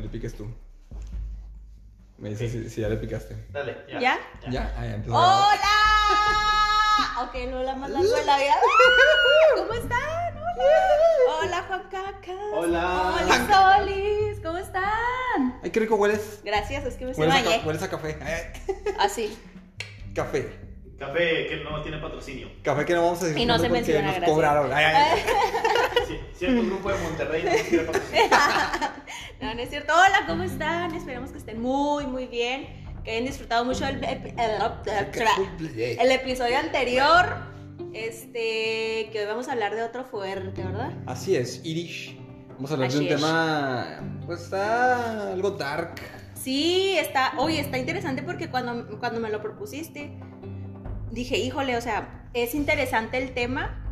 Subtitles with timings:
[0.00, 0.46] le piques tú.
[2.18, 3.34] Me dices si, si ya le picaste.
[3.50, 4.00] Dale, ya.
[4.00, 4.18] ¿Ya?
[4.50, 5.02] Ya, ah, ya.
[5.08, 5.58] ¡Hola!
[7.22, 8.54] Ok, no la más largo de la vida.
[9.56, 9.98] ¿Cómo están?
[10.36, 11.38] Hola.
[11.42, 12.32] Hola, Juan Caca.
[12.54, 13.14] Hola.
[13.22, 14.40] Hola, Solis.
[14.42, 15.60] ¿Cómo están?
[15.62, 16.40] Ay, qué rico hueles.
[16.44, 17.62] Gracias, es que me se Hueles a, bañé.
[17.64, 18.18] hueles a café.
[18.98, 19.36] Así.
[20.14, 20.50] café.
[20.98, 22.48] Café que no tiene patrocinio.
[22.62, 24.30] Café que no vamos a decir Y no se menciona, nos gracias.
[24.30, 24.72] cobraron.
[24.72, 25.22] Ay, ay, ay.
[26.08, 28.22] Sí, cierto grupo de Monterrey no quiere patrocinio.
[29.40, 29.92] No, no es cierto.
[29.94, 30.94] Hola, ¿cómo están?
[30.94, 32.66] Esperemos que estén muy, muy bien.
[33.04, 37.48] Que hayan disfrutado mucho el, el- el- el episodio anterior.
[37.94, 40.92] Este, que hoy vamos a hablar de otro fuerte, ¿verdad?
[41.06, 42.16] Así es, Irish.
[42.54, 43.14] Vamos a hablar de un es.
[43.16, 45.94] tema, pues está algo dark.
[46.34, 50.12] Sí, está, oye, está interesante porque cuando, cuando me lo propusiste,
[51.10, 53.89] dije, híjole, o sea, es interesante el tema,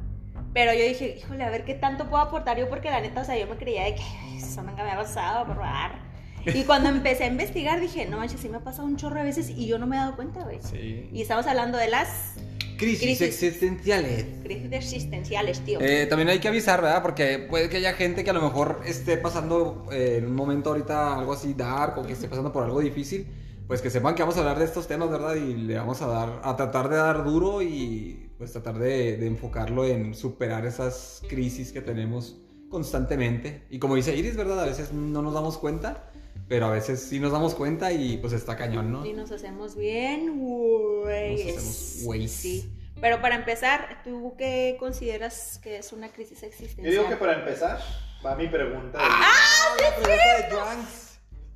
[0.55, 3.25] pero yo dije, híjole, a ver qué tanto puedo aportar yo, porque la neta, o
[3.25, 6.09] sea, yo me creía de que "Ay, eso nunca me ha pasado, por favor.
[6.47, 9.25] Y cuando empecé a investigar, dije, no manches, sí me ha pasado un chorro de
[9.25, 10.58] veces y yo no me he dado cuenta, güey.
[10.62, 11.08] Sí.
[11.12, 12.34] Y estamos hablando de las
[12.78, 13.23] Crisis, Crisis.
[13.23, 14.25] existenciales.
[14.45, 15.81] crisis existenciales, tío.
[15.83, 17.03] Eh, también hay que avisar, ¿verdad?
[17.03, 20.70] Porque puede que haya gente que a lo mejor esté pasando eh, en un momento
[20.70, 23.27] ahorita algo así dark o que esté pasando por algo difícil.
[23.67, 25.34] Pues que sepan que vamos a hablar de estos temas, ¿verdad?
[25.34, 29.27] Y le vamos a dar, a tratar de dar duro y pues tratar de, de
[29.27, 32.36] enfocarlo en superar esas crisis que tenemos
[32.70, 33.64] constantemente.
[33.70, 34.61] Y como dice Iris, ¿verdad?
[34.62, 36.11] A veces no nos damos cuenta,
[36.48, 39.05] pero a veces sí nos damos cuenta y pues está cañón, ¿no?
[39.05, 41.56] Y nos hacemos bien, güeyes.
[41.56, 42.30] Nos hacemos güeyes.
[42.33, 42.72] Sí.
[43.00, 46.91] Pero para empezar, ¿tú qué consideras que es una crisis Yo existencial?
[46.91, 47.78] digo que para empezar,
[48.25, 48.98] va mi pregunta.
[49.00, 49.77] ¡Ah!
[49.80, 50.78] La pregunta de Joan,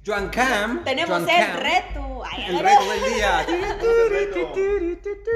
[0.06, 0.84] Joan Cam.
[0.84, 1.61] Tenemos Joan el Cam.
[1.61, 2.02] reto.
[2.38, 3.47] El reto del día.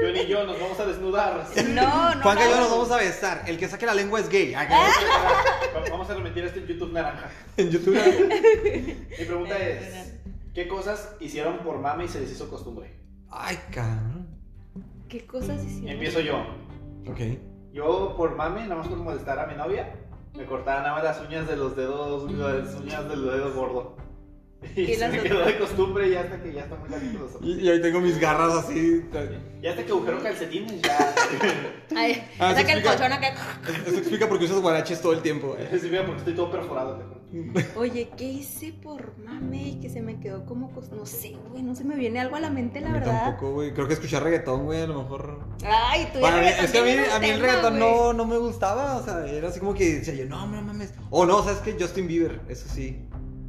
[0.01, 1.45] Yo ni yo nos vamos a desnudar.
[1.69, 2.21] No, no.
[2.21, 2.61] Juanca y yo no.
[2.61, 3.43] nos vamos a besar.
[3.47, 4.53] El que saque la lengua es gay.
[4.55, 4.67] Ah,
[5.89, 7.29] Vamos a remitir esto en YouTube naranja.
[7.57, 7.95] En YouTube.
[9.19, 10.13] Mi pregunta es,
[10.53, 12.93] ¿qué cosas hicieron por mame y se les hizo costumbre?
[13.29, 14.27] Ay, cabrón.
[15.09, 15.89] ¿Qué cosas hicieron?
[15.91, 16.37] Empiezo yo.
[17.07, 17.19] Ok.
[17.73, 19.93] Yo por mame, nada más por molestar a mi novia,
[20.35, 23.97] me cortaba nada más las uñas de los dedos, las uñas del dedo gordo.
[24.75, 27.29] Y, ¿Y se me quedó de costumbre y hasta que ya está muy caliente los
[27.35, 27.41] ojos.
[27.45, 29.03] Y, y ahí tengo mis garras así.
[29.61, 31.15] Y hasta que agujero calcetines ya.
[31.95, 32.89] Ay, Ah, saca el explica.
[32.89, 33.33] colchón acá.
[33.85, 35.55] Eso explica por qué usas guaraches todo el tiempo.
[35.59, 35.77] eh.
[35.79, 37.17] Sí, mira, porque estoy todo perforado.
[37.75, 39.67] Oye, ¿qué hice por mame?
[39.69, 40.71] Y que se me quedó como.
[40.73, 42.99] cos- No sé, güey, no se me viene algo a la mente, la A mí
[42.99, 43.23] verdad.
[43.25, 43.73] tampoco, güey.
[43.73, 45.39] Creo que escuchar reggaetón, güey, a lo mejor.
[45.65, 48.25] Ay, tú ya Bueno, reggaetón es que a mí, a mí el reggaetón no, no
[48.25, 48.97] me gustaba.
[48.97, 50.93] O sea, era así como que decía yo, no, no mames.
[51.09, 51.75] O no, ¿sabes qué?
[51.79, 52.97] Justin Bieber, eso sí.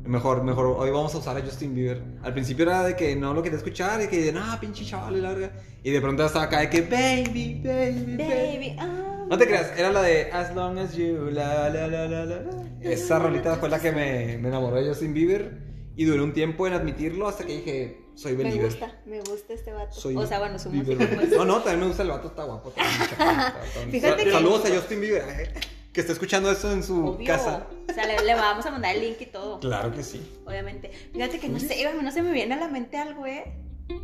[0.08, 2.02] Mejor, mejor, hoy vamos a usar a Justin Bieber.
[2.22, 5.20] Al principio era de que no lo quería escuchar, de que, no, pinche chaval, y
[5.20, 5.52] la verga.
[5.82, 8.76] Y de pronto estaba acá de que, baby, baby, baby.
[8.78, 9.26] Ah.
[9.28, 12.40] No te creas, era la de As Long As You, la, la, la, la, la.
[12.80, 15.68] Esa rolita fue la que me, me enamoró de Justin Bieber.
[15.94, 18.66] Y duré un tiempo en admitirlo hasta que dije, soy Me believer.
[18.70, 19.92] gusta, me gusta este vato.
[19.92, 21.30] Soy o sea, bueno, su música, pues.
[21.32, 22.70] No, no, también me gusta el vato, está guapo.
[22.70, 25.52] está está- está- Fíjate que- Saludos a Justin Bieber, eh,
[25.92, 27.26] que está escuchando esto en su Obvio.
[27.26, 27.66] casa.
[27.88, 29.58] O sea, le, le vamos a mandar el link y todo.
[29.60, 30.40] Claro que sí.
[30.46, 30.90] Obviamente.
[31.12, 33.54] Fíjate que no sé, a mí no se me viene a la mente algo, ¿eh?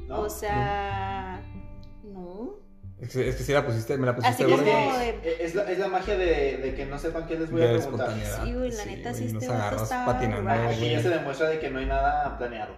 [0.08, 0.20] ¿No?
[0.22, 1.42] O sea.
[2.02, 2.54] No.
[3.00, 5.70] Es que, es que sí la pusiste, me la pusiste Así Es, de- es, la,
[5.70, 8.14] es la magia de, de que no sepan qué les voy a preguntar.
[8.44, 10.48] Sí, güey, la neta, sí, este nos está patinando.
[10.50, 12.74] Aquí ya se demuestra de que no hay nada planeado.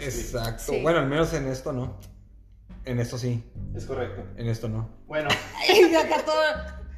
[0.00, 0.72] Exacto.
[0.72, 0.80] Sí.
[0.82, 1.98] Bueno, al menos en esto no.
[2.84, 3.44] En esto sí,
[3.76, 4.24] Es correcto.
[4.36, 4.88] en esto no.
[5.06, 5.28] Bueno,
[5.68, 6.42] Ay, acá todo.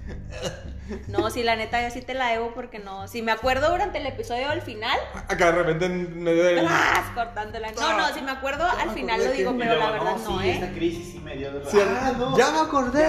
[1.08, 3.08] No, sí, la neta, yo sí te la debo porque no.
[3.08, 6.64] Si me acuerdo durante el episodio al final, Acá de repente en medio del.
[6.64, 7.10] ¡tras!
[7.14, 7.72] cortándola.
[7.72, 10.52] No, no, si me acuerdo al final lo digo, pero la verdad no, ¿eh?
[10.52, 12.36] esta crisis sí me dio de Sí, ah, no.
[12.36, 13.04] ya me acordé.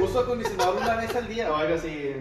[0.00, 2.14] Uso acondicionador una vez al día o algo así.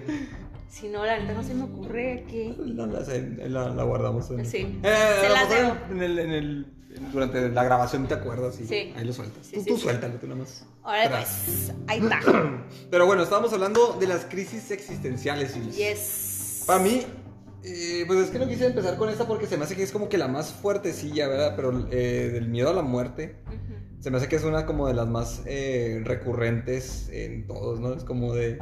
[0.70, 2.54] Si no, la neta no se me ocurre que.
[2.58, 3.02] No, la,
[3.48, 4.30] la, la guardamos.
[4.32, 4.80] en- Sí.
[4.84, 5.92] Eh, Se a lo las mejor debo.
[5.96, 8.94] En el, en el, en- durante la grabación te acuerdas y Sí.
[8.96, 9.46] ahí lo sueltas.
[9.46, 10.66] Sí, tú sí, tú suéltalo, tú nada más.
[10.84, 12.20] Ahora pues, ahí está.
[12.92, 15.56] Pero bueno, estábamos hablando de las crisis existenciales.
[15.56, 16.64] Y Yes.
[16.68, 17.02] Para mí,
[17.64, 19.92] eh, pues es que no quise empezar con esta porque se me hace que es
[19.92, 21.54] como que la más fuertecilla, ¿verdad?
[21.56, 23.38] Pero eh, del miedo a la muerte.
[24.00, 27.94] Se me hace que es una como de las más eh, recurrentes en todos, ¿no?
[27.94, 28.60] Es como de...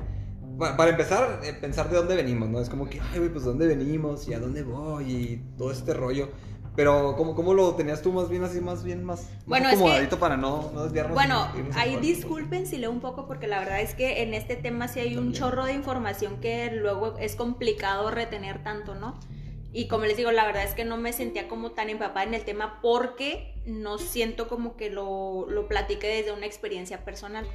[0.57, 2.59] pa- Para empezar, eh, pensar de dónde venimos, ¿no?
[2.59, 5.71] Es como que, ay, güey, pues de dónde venimos y a dónde voy y todo
[5.71, 6.29] este rollo.
[6.75, 9.75] Pero, ¿cómo, cómo lo tenías tú más bien así, más bien, más, más Bueno, es
[9.75, 11.13] que- acomodadito para no, no desviarnos?
[11.13, 14.89] Bueno, ahí disculpen si leo un poco porque la verdad es que en este tema
[14.89, 19.17] sí hay un chorro de información que luego es complicado retener tanto, ¿no?
[19.71, 22.33] Y como les digo, la verdad es que no me sentía como tan empapada en
[22.33, 27.45] el tema porque no siento como que lo, lo platique desde una experiencia personal.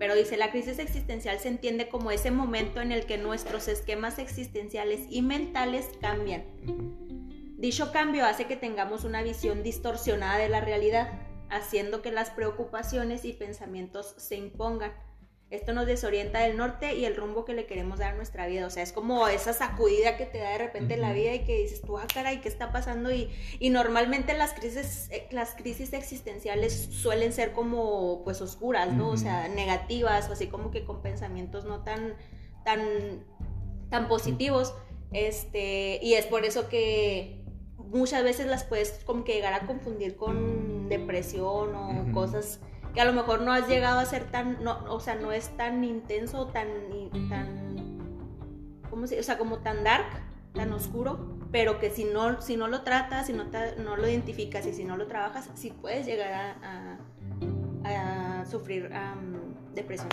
[0.00, 4.18] Pero dice, la crisis existencial se entiende como ese momento en el que nuestros esquemas
[4.18, 6.46] existenciales y mentales cambian.
[7.58, 11.12] Dicho cambio hace que tengamos una visión distorsionada de la realidad,
[11.50, 14.94] haciendo que las preocupaciones y pensamientos se impongan.
[15.50, 18.66] Esto nos desorienta del norte y el rumbo que le queremos dar a nuestra vida.
[18.66, 21.40] O sea, es como esa sacudida que te da de repente en la vida y
[21.40, 23.10] que dices, tú, ah, caray, ¿qué está pasando?
[23.10, 29.08] Y, y normalmente las crisis, eh, las crisis existenciales suelen ser como, pues, oscuras, ¿no?
[29.08, 32.14] O sea, negativas o así como que con pensamientos no tan,
[32.64, 33.24] tan,
[33.88, 34.72] tan positivos.
[35.12, 37.44] Este, y es por eso que
[37.76, 42.60] muchas veces las puedes como que llegar a confundir con depresión o cosas
[42.94, 45.48] que a lo mejor no has llegado a ser tan, no, o sea, no es
[45.56, 46.68] tan intenso, tan,
[47.28, 47.98] tan,
[48.88, 50.06] ¿cómo se, o sea, como tan dark,
[50.54, 53.44] tan oscuro, pero que si no, si no lo tratas, si no,
[53.78, 56.98] no lo identificas y si no lo trabajas, sí puedes llegar a,
[57.84, 58.90] a, sufrir
[59.74, 60.08] depresión.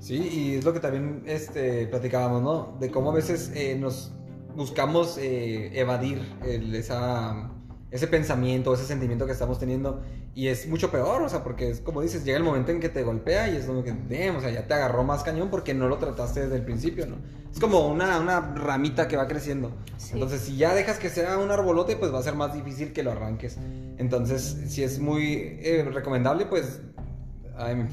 [0.00, 2.76] Sí, y es lo que también este, platicábamos, ¿no?
[2.80, 4.12] De cómo a veces eh, nos
[4.56, 7.51] buscamos eh, evadir esa
[7.92, 10.02] ese pensamiento, ese sentimiento que estamos teniendo.
[10.34, 12.88] Y es mucho peor, o sea, porque es como dices, llega el momento en que
[12.88, 15.88] te golpea y es como que, o sea, ya te agarró más cañón porque no
[15.88, 17.16] lo trataste desde el principio, ¿no?
[17.52, 19.72] Es como una, una ramita que va creciendo.
[20.10, 23.02] Entonces, si ya dejas que sea un arbolote, pues va a ser más difícil que
[23.02, 23.58] lo arranques.
[23.98, 26.80] Entonces, si es muy eh, recomendable, pues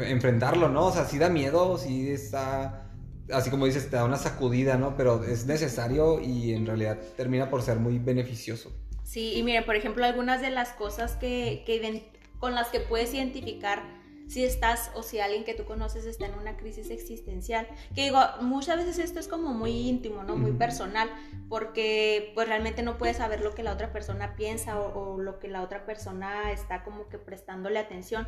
[0.08, 0.86] enfrentarlo, ¿no?
[0.86, 2.86] O sea, sí da miedo, sí está
[3.34, 4.96] así como dices, te da una sacudida, ¿no?
[4.96, 8.72] Pero es necesario y en realidad termina por ser muy beneficioso.
[9.10, 11.66] Sí, y miren, por ejemplo, algunas de las cosas que,
[12.38, 13.82] con las que puedes identificar
[14.28, 17.68] si estás o si alguien que tú conoces está en una crisis existencial.
[17.96, 20.36] Que digo, muchas veces esto es como muy íntimo, ¿no?
[20.38, 21.10] Muy personal,
[21.50, 25.48] porque pues realmente no puedes saber lo que la otra persona piensa o, lo que
[25.48, 28.28] la otra persona está como que prestándole atención.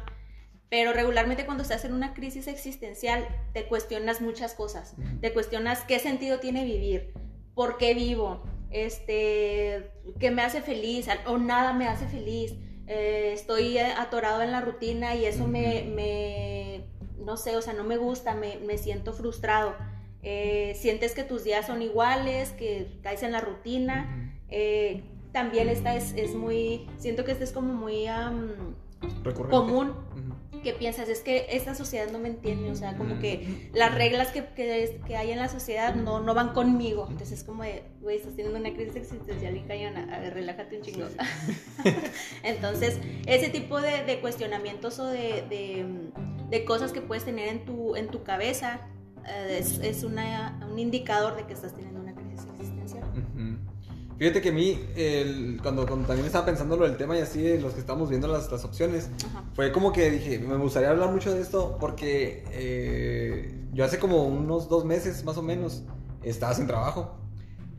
[0.67, 4.95] Pero regularmente cuando estás en una crisis existencial te cuestionas muchas cosas.
[5.21, 7.13] Te cuestionas qué sentido tiene vivir,
[7.53, 8.41] por qué vivo,
[8.71, 12.56] este, que me hace feliz o nada me hace feliz.
[12.88, 16.85] Eh, estoy atorado en la rutina y eso me, me,
[17.23, 19.75] no sé, o sea, no me gusta, me, me siento frustrado.
[20.23, 24.33] Eh, sientes que tus días son iguales, que caes en la rutina.
[24.50, 28.07] Eh, también esta es, es, muy, siento que esta es como muy
[29.50, 29.94] común
[30.61, 34.29] que piensas, es que esta sociedad no me entiende, o sea, como que las reglas
[34.29, 37.07] que, que, hay en la sociedad no, no van conmigo.
[37.09, 40.77] Entonces es como de, güey, estás teniendo una crisis existencial y cañona, a ver, relájate
[40.77, 41.07] un chingo.
[42.43, 45.85] Entonces, ese tipo de, de cuestionamientos o de, de,
[46.49, 48.81] de, cosas que puedes tener en tu, en tu cabeza
[49.27, 52.00] eh, es, es una, un indicador de que estás teniendo.
[54.21, 54.79] Fíjate que a mí,
[55.63, 58.63] cuando, también estaba pensando lo del tema y así, los que estamos viendo las, las
[58.63, 59.09] opciones,
[59.56, 64.25] fue como que dije, me gustaría hablar mucho de esto porque eh, yo hace como
[64.25, 65.85] unos dos meses más o menos
[66.21, 67.18] estaba sin trabajo.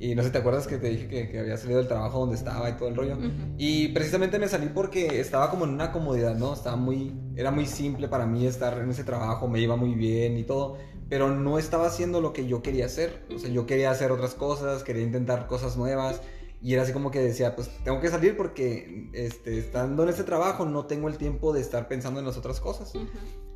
[0.00, 2.68] Y no sé, ¿te acuerdas que te dije que, había salido del trabajo donde estaba
[2.70, 3.18] y todo el rollo?
[3.56, 6.54] Y precisamente me salí porque estaba como en una comodidad, ¿no?
[6.54, 10.36] Estaba muy, era muy simple para mí estar en ese trabajo, me iba muy bien
[10.36, 10.76] y todo
[11.12, 13.26] pero no estaba haciendo lo que yo quería hacer.
[13.36, 16.22] O sea, yo quería hacer otras cosas, quería intentar cosas nuevas.
[16.62, 20.22] Y era así como que decía, pues tengo que salir porque este, estando en este
[20.22, 22.92] trabajo no tengo el tiempo de estar pensando en las otras cosas.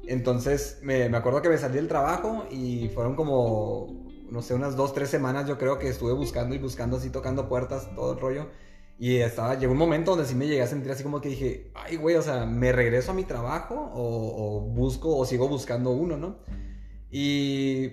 [0.09, 4.75] Entonces me, me, acuerdo que me salí del trabajo y fueron como, no sé, unas
[4.75, 8.19] dos, tres semanas yo creo que estuve buscando y buscando así, tocando puertas, todo el
[8.19, 8.49] rollo.
[8.99, 11.71] Y estaba, llegó un momento donde sí me llegué a sentir así como que dije,
[11.75, 15.91] ay güey, o sea, ¿me regreso a mi trabajo o, o busco o sigo buscando
[15.91, 16.39] uno, no?
[17.11, 17.89] Y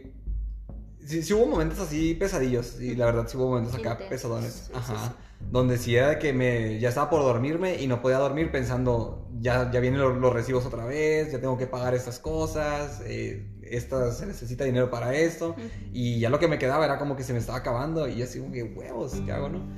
[1.06, 2.80] sí, hubo momentos así pesadillos.
[2.80, 4.70] Y la verdad sí hubo momentos acá pesadones.
[4.74, 5.16] Ajá.
[5.52, 9.70] Donde sí era que me, ya estaba por dormirme y no podía dormir pensando, ya,
[9.72, 14.64] ya vienen los, recibos otra vez, ya tengo que pagar estas cosas, eh, se necesita
[14.64, 15.56] dinero para esto.
[15.92, 18.40] Y ya lo que me quedaba era como que se me estaba acabando y así
[18.40, 19.76] como que huevos, ¿qué hago, no?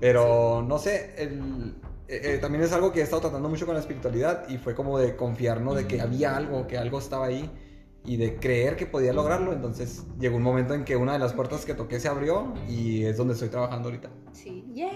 [0.00, 1.76] Pero no sé, el,
[2.08, 4.74] eh, eh, también es algo que he estado tratando mucho con la espiritualidad y fue
[4.74, 5.74] como de confiar, ¿no?
[5.74, 7.50] De que había algo, que algo estaba ahí
[8.06, 9.52] y de creer que podía lograrlo.
[9.52, 13.04] Entonces llegó un momento en que una de las puertas que toqué se abrió y
[13.04, 14.10] es donde estoy trabajando ahorita.
[14.32, 14.90] Sí, yeah.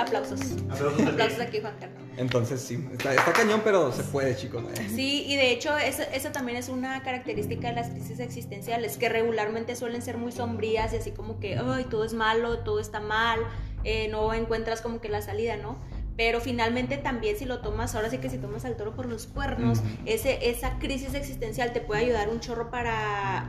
[0.00, 0.40] Aplausos.
[0.70, 2.02] Aplausos, aquí, Juan Carlos.
[2.16, 4.62] Entonces sí, está, está cañón, pero se puede, chicos.
[4.78, 4.88] ¿eh?
[4.88, 9.08] Sí, y de hecho, eso, eso, también es una característica de las crisis existenciales, que
[9.08, 13.00] regularmente suelen ser muy sombrías y así como que, ay, todo es malo, todo está
[13.00, 13.40] mal,
[13.84, 15.76] eh, no encuentras como que la salida, ¿no?
[16.16, 19.26] Pero finalmente también si lo tomas, ahora sí que si tomas al toro por los
[19.26, 23.48] cuernos, ese, esa crisis existencial te puede ayudar un chorro para,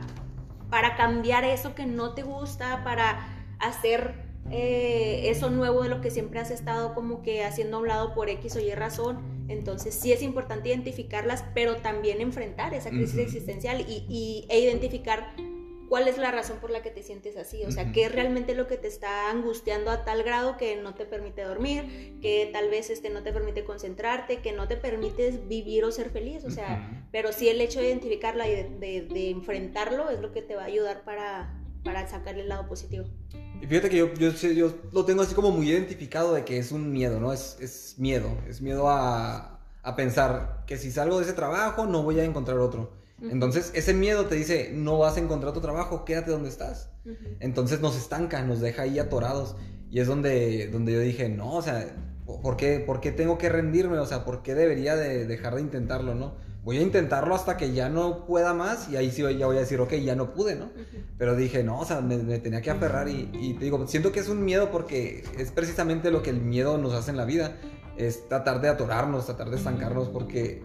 [0.70, 3.26] para cambiar eso que no te gusta, para
[3.58, 7.88] hacer eh, eso nuevo de lo que siempre has estado como que haciendo a un
[7.88, 9.18] lado por X o Y razón.
[9.48, 15.32] Entonces sí es importante identificarlas, pero también enfrentar esa crisis existencial y, y, e identificar
[15.88, 18.54] cuál es la razón por la que te sientes así, o sea, qué es realmente
[18.54, 22.68] lo que te está angustiando a tal grado que no te permite dormir, que tal
[22.68, 26.50] vez este no te permite concentrarte, que no te permite vivir o ser feliz, o
[26.50, 30.62] sea, pero sí el hecho de identificarla y de, enfrentarlo es lo que te va
[30.62, 33.06] a ayudar para, para sacarle el lado positivo.
[33.60, 36.70] Y fíjate que yo, yo, yo, lo tengo así como muy identificado de que es
[36.70, 37.32] un miedo, ¿no?
[37.32, 42.02] Es, es miedo, es miedo a, a pensar que si salgo de ese trabajo no
[42.02, 46.04] voy a encontrar otro entonces, ese miedo te dice, no vas a encontrar tu trabajo,
[46.04, 46.90] quédate donde estás.
[47.40, 49.56] Entonces nos estanca, nos deja ahí atorados.
[49.90, 51.86] Y es donde, donde yo dije, no, o sea,
[52.26, 53.98] ¿por qué, ¿por qué tengo que rendirme?
[53.98, 56.34] O sea, ¿por qué debería de dejar de intentarlo, no?
[56.62, 59.60] Voy a intentarlo hasta que ya no pueda más y ahí sí ya voy a
[59.60, 60.70] decir, ok, ya no pude, ¿no?
[61.16, 64.20] Pero dije, no, o sea, me, tenía que aferrar y, y, te digo, siento que
[64.20, 67.56] es un miedo porque es precisamente lo que el miedo nos hace en la vida,
[67.96, 70.62] es tratar de atorarnos, tratar de estancarnos porque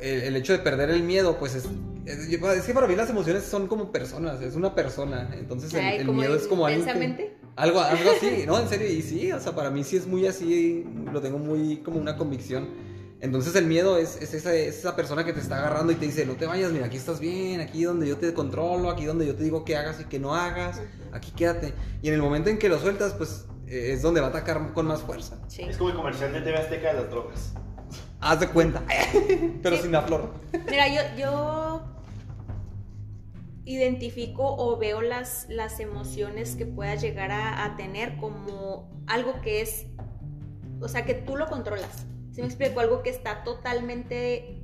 [0.00, 1.68] el, hecho de perder el miedo, pues es,
[2.04, 2.26] es,
[2.66, 6.46] que para mí las emociones son como personas, es una persona, entonces el, miedo es
[6.46, 6.84] como algo,
[7.56, 8.58] algo, algo así, ¿no?
[8.58, 11.78] En serio, y sí, o sea, para mí sí es muy así, lo tengo muy
[11.78, 12.68] como una convicción.
[13.20, 16.26] Entonces el miedo es, es esa, esa, persona que te está agarrando y te dice,
[16.26, 19.34] no te vayas, mira, aquí estás bien, aquí donde yo te controlo, aquí donde yo
[19.34, 21.72] te digo que hagas y que no hagas, aquí quédate.
[22.02, 24.86] Y en el momento en que lo sueltas, pues es donde va a atacar con
[24.86, 25.38] más fuerza.
[25.56, 27.54] Es como el comercial de TV Azteca de las drogas.
[28.24, 28.82] Haz de cuenta.
[29.62, 30.32] Pero sin la flor.
[30.70, 31.82] Mira, yo, yo
[33.66, 39.84] identifico o veo las, las emociones que puedas llegar a, tener como algo que es,
[40.80, 42.06] o sea, que tú lo controlas.
[42.32, 44.58] Si me explico, algo que está totalmente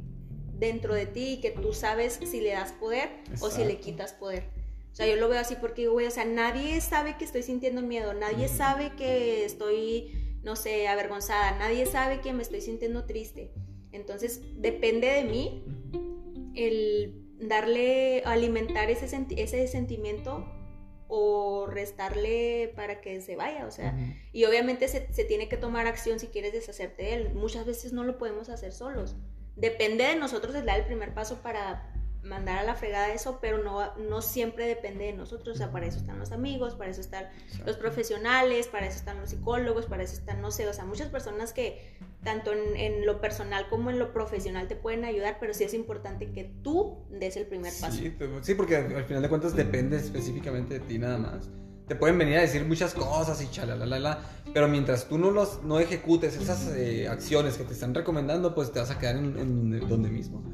[0.59, 4.15] dentro de ti y que tú sabes si le das poder o si le quitas
[4.15, 4.45] poder.
[4.91, 7.83] O sea, yo lo veo así porque, güey, o sea, nadie sabe que estoy sintiendo
[7.83, 13.53] miedo, nadie sabe que estoy no sé, avergonzada, nadie sabe que me estoy sintiendo triste.
[13.93, 15.65] Entonces depende de mí
[16.55, 20.47] el darle, alimentar ese, ese sentimiento
[21.09, 23.99] o restarle para que se vaya, o sea,
[24.33, 27.35] y obviamente se, se, tiene que tomar acción si quieres deshacerte de él.
[27.35, 29.17] Muchas veces no lo podemos hacer solos.
[29.57, 33.63] Depende de nosotros el dar el primer paso para mandar a la fregada eso, pero
[33.63, 37.01] no, no siempre depende de nosotros, o sea, para eso están los amigos, para eso
[37.01, 37.27] están
[37.65, 41.09] los profesionales, para eso están los psicólogos, para eso están, no sé, o sea, muchas
[41.09, 45.65] personas que tanto en, lo personal como en lo profesional te pueden ayudar, pero sí
[45.65, 47.97] es importante que tú des el primer paso.
[47.97, 51.49] Sí, sí porque al final de cuentas depende específicamente de ti nada más.
[51.89, 54.23] Te pueden venir a decir muchas cosas y la
[54.55, 58.71] pero mientras tú no, los, no ejecutes esas eh, acciones que te están recomendando, pues
[58.71, 60.45] te vas a quedar en donde mismo.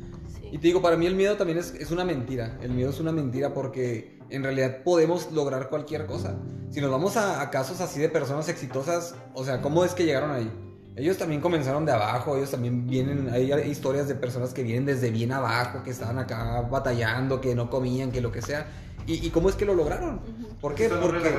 [0.57, 2.57] Y te digo, para mí el miedo también es, es, una mentira.
[2.63, 6.39] El miedo es una mentira porque en realidad podemos lograr cualquier cosa.
[6.71, 10.31] Si nos vamos a, casos así de personas exitosas, o sea, ¿cómo es que llegaron
[10.31, 10.51] ahí?
[10.97, 15.11] Ellos también comenzaron de abajo, ellos también vienen, hay historias de personas que vienen desde
[15.11, 18.67] bien abajo, que estaban acá batallando, que no comían, que lo que sea.
[19.07, 20.23] ¿Y, cómo es que lo lograron?
[20.59, 20.89] ¿Por qué?
[20.89, 21.35] Porque...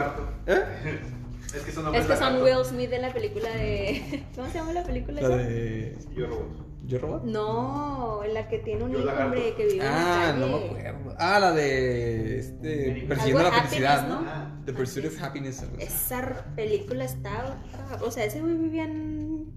[0.46, 0.62] ¿Eh?
[1.48, 4.26] Es que son, es que son Will Smith de la película de...
[4.36, 5.22] ¿Cómo se llama la película?
[5.22, 5.98] La de...
[6.14, 6.67] Yo Robot.
[6.86, 7.24] ¿Yo Robot?
[7.24, 10.52] No, la que tiene un hombre que vive ah, en la calle.
[10.52, 11.16] no me acuerdo.
[11.20, 14.24] Ah, la de este, Persiguiendo la felicidad, ¿no?
[14.26, 15.64] Ah, The Pursuit of Happiness.
[15.80, 17.62] Esa película está,
[18.02, 19.52] o sea, ese güey vivía en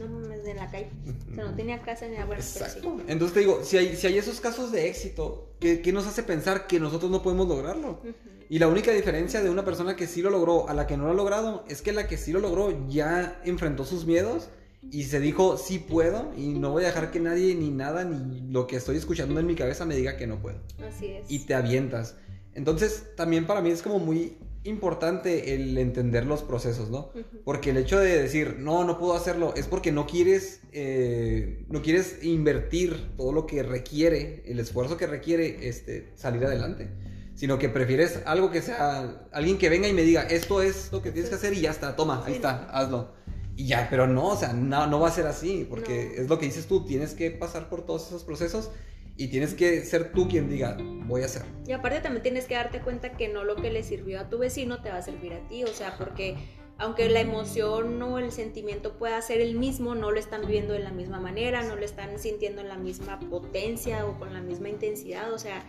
[0.00, 0.90] no mames, en la calle.
[1.30, 2.16] O sea, no tenía casa ni.
[2.16, 2.96] Bueno, Exacto.
[3.06, 6.22] Entonces te digo, si hay, si hay esos casos de éxito, ¿qué, ¿qué, nos hace
[6.22, 8.00] pensar que nosotros no podemos lograrlo?
[8.48, 11.04] Y la única diferencia de una persona que sí lo logró a la que no
[11.04, 14.48] lo ha logrado es que la que sí lo logró ya enfrentó sus miedos
[14.82, 18.40] y se dijo, sí puedo y no voy a dejar que nadie ni nada ni
[18.50, 20.58] lo que estoy escuchando en mi cabeza me diga que no puedo.
[20.86, 21.30] Así es.
[21.30, 22.16] Y te avientas.
[22.54, 27.12] Entonces, también para mí es como muy importante el entender los procesos, ¿no?
[27.44, 31.80] Porque el hecho de decir, no, no puedo hacerlo, es porque no quieres, eh, no
[31.82, 36.90] quieres invertir todo lo que requiere, el esfuerzo que requiere este, salir adelante.
[37.34, 41.00] Sino que prefieres algo que sea, alguien que venga y me diga, esto es lo
[41.00, 43.14] que tienes que hacer y ya está, toma, ahí está, hazlo.
[43.60, 46.38] Y ya, pero no, o sea, no, no va a ser así, porque es lo
[46.38, 48.70] que dices tú, tienes que pasar por todos esos procesos
[49.18, 51.42] y tienes que ser tú quien diga, voy a hacer.
[51.66, 54.38] Y aparte también tienes que darte cuenta que no lo que le sirvió a tu
[54.38, 56.38] vecino te va a servir a ti, o sea, porque
[56.78, 60.80] aunque la emoción o el sentimiento pueda ser el mismo, no lo están viviendo de
[60.80, 64.70] la misma manera, no lo están sintiendo en la misma potencia o con la misma
[64.70, 65.66] intensidad, o sea,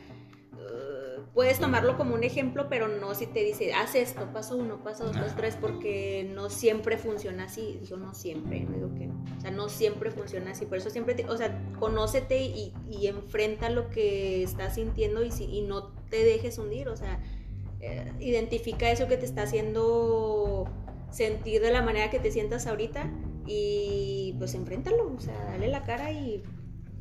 [1.34, 5.06] puedes tomarlo como un ejemplo, pero no si te dice, haz esto, paso uno, paso
[5.06, 7.80] dos, paso tres, porque no siempre funciona así.
[7.82, 9.24] Digo, no siempre, no digo que no.
[9.38, 10.66] O sea, no siempre funciona así.
[10.66, 15.32] Por eso siempre, te, o sea, conócete y, y, enfrenta lo que estás sintiendo y,
[15.32, 16.90] si, y no te dejes hundir.
[16.90, 17.22] O sea,
[17.80, 20.66] eh, identifica eso que te está haciendo
[21.12, 23.10] sentir de la manera que te sientas ahorita
[23.46, 25.14] y pues enfréntalo.
[25.16, 26.44] O sea, dale la cara y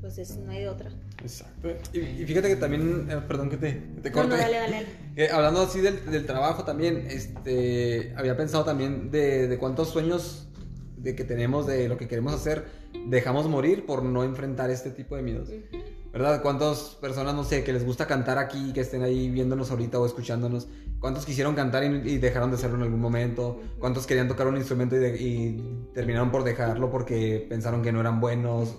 [0.01, 0.91] pues es, no hay de otra.
[1.23, 1.69] Exacto.
[1.93, 4.31] Y, y fíjate que también, eh, perdón que te, que te No, corte.
[4.31, 4.87] no, dale, dale, dale.
[5.15, 10.49] Que hablando así del, del trabajo también, este, había pensado también de, de cuántos sueños
[10.97, 12.65] de que tenemos, de lo que queremos hacer,
[13.07, 15.49] dejamos morir por no enfrentar este tipo de miedos.
[15.49, 15.83] Ujú.
[16.13, 16.43] ¿Verdad?
[16.43, 20.07] ¿Cuántas personas, no sé, que les gusta cantar aquí, que estén ahí viéndonos ahorita o
[20.07, 20.67] escuchándonos?
[20.99, 23.61] ¿Cuántos quisieron cantar y, y dejaron de hacerlo en algún momento?
[23.79, 28.01] ¿Cuántos querían tocar un instrumento y, de- y terminaron por dejarlo porque pensaron que no
[28.01, 28.77] eran buenos?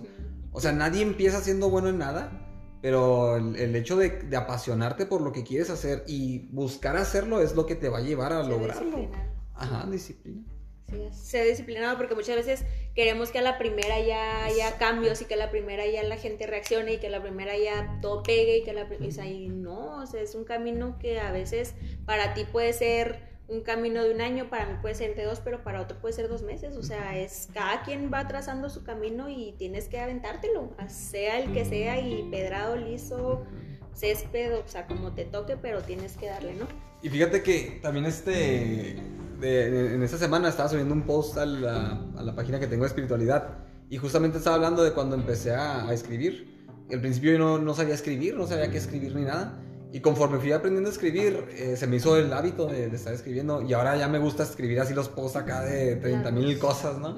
[0.51, 2.31] O sea, nadie empieza siendo bueno en nada,
[2.81, 7.41] pero el, el hecho de, de apasionarte por lo que quieres hacer y buscar hacerlo
[7.41, 8.86] es lo que te va a llevar a lograrlo.
[8.98, 9.31] disciplinado.
[9.55, 10.41] Ajá, disciplina.
[10.89, 12.65] Sí, ser disciplinado porque muchas veces
[12.96, 16.17] queremos que a la primera ya haya cambios y que a la primera ya la
[16.17, 19.08] gente reaccione y que a la primera ya todo pegue y que a la pri-
[19.08, 22.74] o sea, y no, o sea, es un camino que a veces para ti puede
[22.74, 25.98] ser un camino de un año, para mí puede ser de dos, pero para otro
[26.00, 29.88] puede ser dos meses, o sea, es cada quien va trazando su camino y tienes
[29.89, 33.43] que aventártelo, sea el que sea y pedrado, liso,
[33.93, 36.65] césped, o sea, como te toque, pero tienes que darle, ¿no?
[37.03, 38.96] Y fíjate que también este,
[39.39, 42.84] de- en esta semana estaba subiendo un post a la, a la página que tengo
[42.84, 43.58] de espiritualidad
[43.89, 46.62] y justamente estaba hablando de cuando empecé a, a escribir.
[46.91, 49.58] Al principio yo no, no sabía escribir, no sabía qué escribir ni nada.
[49.92, 53.14] Y conforme fui aprendiendo a escribir, eh, se me hizo el hábito de, de estar
[53.14, 56.98] escribiendo y ahora ya me gusta escribir así los posts acá de 30 mil cosas,
[56.98, 57.18] ¿no?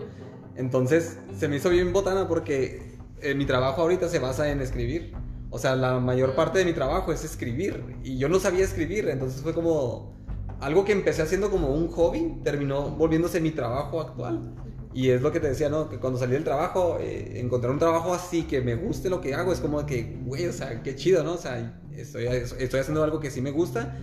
[0.56, 5.14] Entonces se me hizo bien botana porque eh, mi trabajo ahorita se basa en escribir.
[5.50, 7.98] O sea, la mayor parte de mi trabajo es escribir.
[8.04, 10.14] Y yo no sabía escribir, entonces fue como
[10.60, 14.56] algo que empecé haciendo como un hobby, terminó volviéndose mi trabajo actual.
[14.94, 15.90] Y es lo que te decía, ¿no?
[15.90, 19.34] Que cuando salí del trabajo, eh, encontrar un trabajo así que me guste lo que
[19.34, 21.34] hago, es como que, güey, o sea, qué chido, ¿no?
[21.34, 23.98] O sea, estoy, estoy haciendo algo que sí me gusta,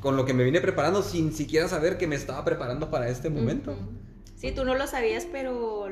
[0.00, 3.28] con lo que me vine preparando sin siquiera saber que me estaba preparando para este
[3.30, 3.76] momento.
[4.36, 5.88] Sí, tú no lo sabías, pero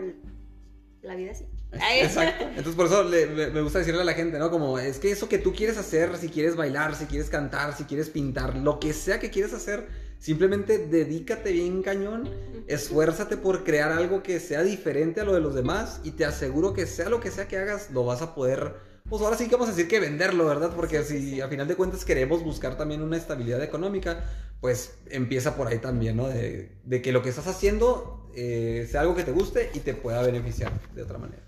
[1.02, 1.44] la vida sí.
[1.72, 2.44] Exacto.
[2.44, 4.50] Entonces por eso le- me, me gusta decirle a la gente, ¿no?
[4.50, 7.84] Como es que eso que tú quieres hacer, si quieres bailar, si quieres cantar, si
[7.84, 9.86] quieres pintar, lo que sea que quieres hacer,
[10.22, 12.30] simplemente dedícate bien cañón,
[12.66, 16.72] esfuérzate por crear algo que sea diferente a lo de los demás y te aseguro
[16.74, 18.76] que sea lo que sea que hagas, lo vas a poder,
[19.08, 20.72] pues ahora sí que vamos a decir que venderlo, ¿verdad?
[20.76, 21.42] Porque Sí, si sí.
[21.42, 24.24] a final de cuentas queremos buscar también una estabilidad económica,
[24.60, 26.28] pues empieza por ahí también, ¿no?
[26.28, 29.94] De, de que lo que estás haciendo eh, sea algo que te guste y te
[29.94, 31.42] pueda beneficiar de otra manera.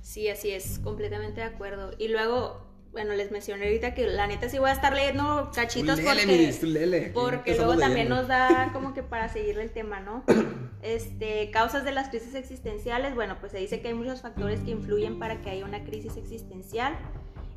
[0.00, 1.92] Sí, así es, completamente de acuerdo.
[1.98, 6.00] Y luego, bueno, les mencioné ahorita que la neta sí voy a estar leyendo cachitos
[6.00, 9.28] Tú lele, porque, Miris, tú lele, aquí porque luego también nos da como que para
[9.28, 10.24] seguirle el tema, ¿no?
[10.82, 14.70] Este, causas de las crisis existenciales, bueno, pues se dice que hay muchos factores que
[14.70, 16.96] influyen para que haya una crisis existencial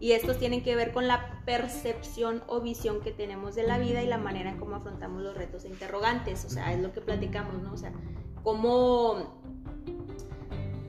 [0.02, 4.04] y estos tienen que ver con la percepción o visión que tenemos de la vida
[4.04, 7.00] y la manera en cómo afrontamos los retos e interrogantes, o sea, es lo que
[7.00, 7.72] platicamos, ¿no?
[7.72, 7.94] O sea,
[8.44, 9.42] cómo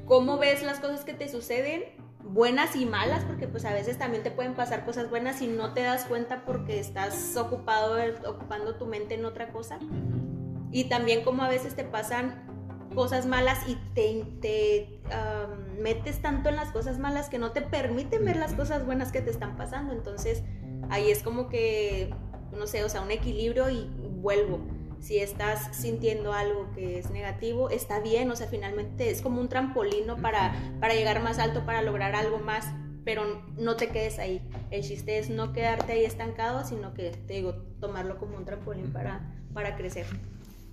[0.07, 1.85] cómo ves las cosas que te suceden,
[2.25, 5.73] buenas y malas, porque pues a veces también te pueden pasar cosas buenas y no
[5.73, 9.79] te das cuenta porque estás ocupado, ocupando tu mente en otra cosa.
[10.73, 12.43] Y también como a veces te pasan
[12.95, 17.61] cosas malas y te, te um, metes tanto en las cosas malas que no te
[17.61, 19.93] permiten ver las cosas buenas que te están pasando.
[19.93, 20.43] Entonces
[20.91, 22.15] ahí es como que,
[22.53, 24.61] no sé, o sea, un equilibrio y vuelvo.
[25.05, 29.51] Si estás sintiendo algo que es negativo, está bien, o sea, finalmente es como un
[29.51, 32.65] trampolino para, para llegar más alto, para lograr algo más,
[33.05, 33.23] pero
[33.59, 34.41] no te quedes ahí.
[34.71, 38.95] El chiste es no quedarte ahí estancado, sino que, te digo, tomarlo como un trampolín
[38.95, 40.07] para, para crecer.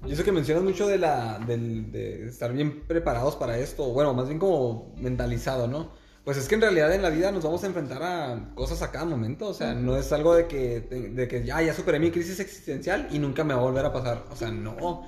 [0.08, 4.14] Y eso que mencionas mucho de, la, del- de estar bien preparados para esto, bueno,
[4.14, 5.92] más bien como mentalizado, ¿no?
[6.24, 8.92] Pues es que en realidad en la vida nos vamos a enfrentar a cosas a
[8.92, 12.12] cada momento, o sea, no es algo de que, de que ya, ya superé mi
[12.12, 15.08] crisis existencial y nunca me va a volver a pasar, o sea, no.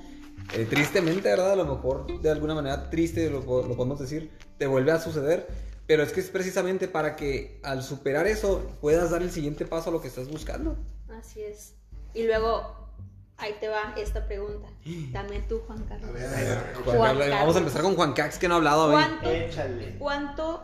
[0.52, 1.52] Eh, tristemente, ¿verdad?
[1.52, 4.98] A lo mejor de alguna manera triste, lo, po- lo podemos decir, te vuelve a
[5.00, 5.46] suceder,
[5.86, 9.90] pero es que es precisamente para que al superar eso puedas dar el siguiente paso
[9.90, 10.76] a lo que estás buscando.
[11.16, 11.76] Así es.
[12.12, 12.90] Y luego,
[13.36, 14.68] ahí te va esta pregunta.
[15.12, 16.10] También tú, Juan Carlos.
[16.10, 16.74] A ver, a ver.
[16.84, 18.92] Juan Juan Carlos, vamos a empezar con Juan Cax, que no ha hablado hoy.
[18.94, 19.96] ¿Cuánto, Échale.
[19.98, 20.62] ¿Cuánto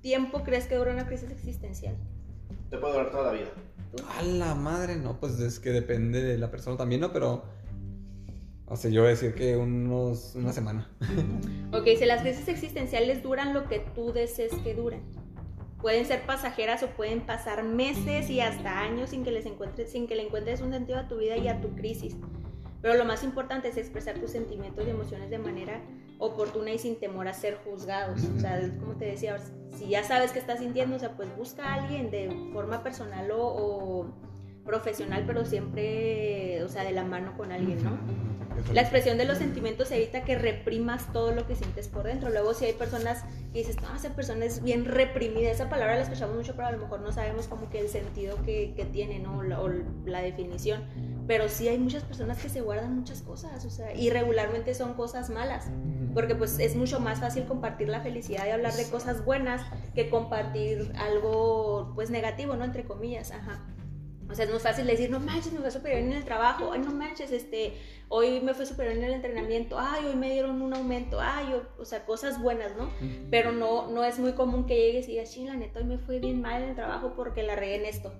[0.00, 1.96] tiempo crees que dura una crisis existencial?
[2.70, 3.50] Te puede durar toda la vida.
[4.18, 7.12] A la madre, no, pues es que depende de la persona también, ¿no?
[7.12, 7.42] Pero.
[8.66, 10.88] O sea, yo voy a decir que unos, una semana.
[11.72, 15.02] Ok, si las crisis existenciales duran lo que tú desees que duren.
[15.80, 20.08] Pueden ser pasajeras o pueden pasar meses y hasta años sin que, les encuentres, sin
[20.08, 22.16] que le encuentres un sentido a tu vida y a tu crisis.
[22.82, 25.80] Pero lo más importante es expresar tus sentimientos y emociones de manera
[26.20, 28.22] oportuna y sin temor a ser juzgados.
[28.36, 29.36] O sea, como te decía,
[29.76, 33.30] si ya sabes que estás sintiendo, o sea, pues busca a alguien de forma personal
[33.32, 34.06] o, o
[34.64, 37.98] profesional, pero siempre, o sea, de la mano con alguien, ¿no?
[38.74, 42.30] La expresión de los sentimientos evita que reprimas todo lo que sientes por dentro.
[42.30, 46.02] Luego si hay personas que dices, no, esa persona es bien reprimida, esa palabra la
[46.02, 49.18] escuchamos mucho, pero a lo mejor no sabemos como que el sentido que, que tiene,
[49.18, 49.38] ¿no?
[49.38, 49.68] O la, o
[50.04, 50.82] la definición.
[51.30, 54.94] Pero sí hay muchas personas que se guardan muchas cosas, o sea, y regularmente son
[54.94, 55.68] cosas malas.
[56.12, 59.62] Porque pues es mucho más fácil compartir la felicidad y hablar de cosas buenas
[59.94, 62.64] que compartir algo pues negativo, ¿no?
[62.64, 63.60] Entre comillas, ajá.
[64.30, 66.78] O sea, es muy fácil decir, no manches, me fue superior en el trabajo, ay,
[66.80, 67.74] no manches, este,
[68.08, 71.62] hoy me fue superior en el entrenamiento, ay, hoy me dieron un aumento, ay, yo-
[71.78, 72.90] o sea, cosas buenas, ¿no?
[73.30, 75.98] Pero no, no es muy común que llegues y digas, sí, la neta, hoy me
[75.98, 78.12] fue bien mal en el trabajo porque la regué en esto.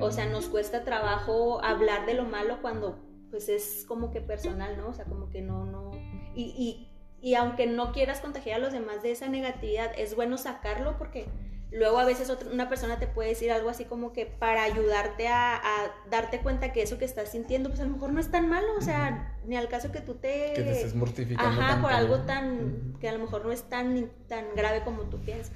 [0.00, 2.98] O sea, nos cuesta trabajo hablar de lo malo cuando,
[3.30, 4.88] pues, es como que personal, ¿no?
[4.88, 5.90] O sea, como que no, no...
[6.34, 6.88] Y, y,
[7.20, 11.26] y aunque no quieras contagiar a los demás de esa negatividad, es bueno sacarlo porque
[11.70, 15.28] luego a veces otra- una persona te puede decir algo así como que para ayudarte
[15.28, 18.30] a, a darte cuenta que eso que estás sintiendo, pues a lo mejor no es
[18.30, 20.52] tan malo, o sea, ni al caso que tú te...
[20.54, 21.60] Que te estés mortificando.
[21.60, 22.94] Ajá, por algo tan...
[23.00, 25.52] que a lo mejor no es tan, tan grave como tú piensas.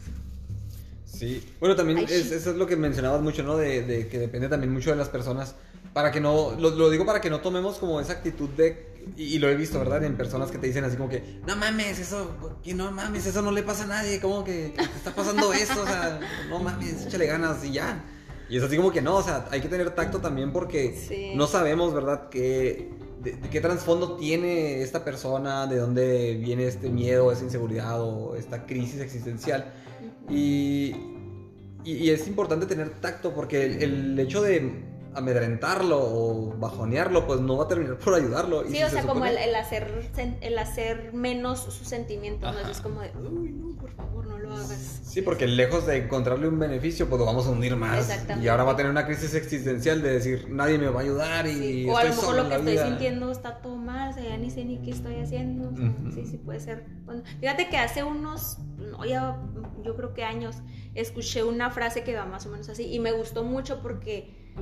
[1.06, 2.34] Sí, bueno, también Ay, es, sí.
[2.34, 3.56] eso es lo que mencionabas mucho, ¿no?
[3.56, 5.54] De, de que depende también mucho de las personas.
[5.92, 9.22] Para que no, lo, lo digo para que no tomemos como esa actitud de, y,
[9.34, 10.02] y lo he visto, ¿verdad?
[10.04, 13.42] En personas que te dicen así como que, no mames, eso, que no mames, eso
[13.42, 17.06] no le pasa a nadie, como que te está pasando esto, o sea, no mames,
[17.06, 18.04] échale ganas y ya.
[18.48, 21.32] Y es así como que no, o sea, hay que tener tacto también porque Sí.
[21.34, 22.28] no sabemos, ¿verdad?
[22.28, 22.90] Qué,
[23.22, 28.36] de, de qué trasfondo tiene esta persona, de dónde viene este miedo, esa inseguridad o
[28.36, 29.72] esta crisis existencial.
[30.28, 30.94] Y,
[31.84, 37.40] y- y es importante tener tacto porque el, el hecho de amedrentarlo o bajonearlo, pues
[37.40, 38.64] no va a terminar por ayudarlo.
[38.64, 41.74] Y Sí, si o se sea, como el, supone- el hacer, el hacer menos sus
[41.88, 42.68] sentimientos, ¿no?
[42.70, 45.00] Es como de, uy, no, por favor, no lo hagas.
[45.04, 47.98] Sí, porque lejos de encontrarle un beneficio, pues lo vamos a hundir más.
[47.98, 48.44] Exactamente.
[48.44, 51.46] Y ahora va a tener una crisis existencial de decir, nadie me va a ayudar
[51.46, 51.52] y
[51.84, 52.86] Sí, O a lo mejor lo que estoy vida.
[52.86, 55.68] sintiendo está todo mal, o sea, ya ni sé ni qué estoy haciendo.
[55.70, 56.12] o sea, Ujú.
[56.12, 56.86] Sí, sí, puede ser.
[57.04, 59.36] Bueno, fíjate que hace unos, no, ya,
[59.84, 60.56] yo creo que años,
[60.94, 64.52] escuché una frase que va más o menos así y me gustó mucho porque,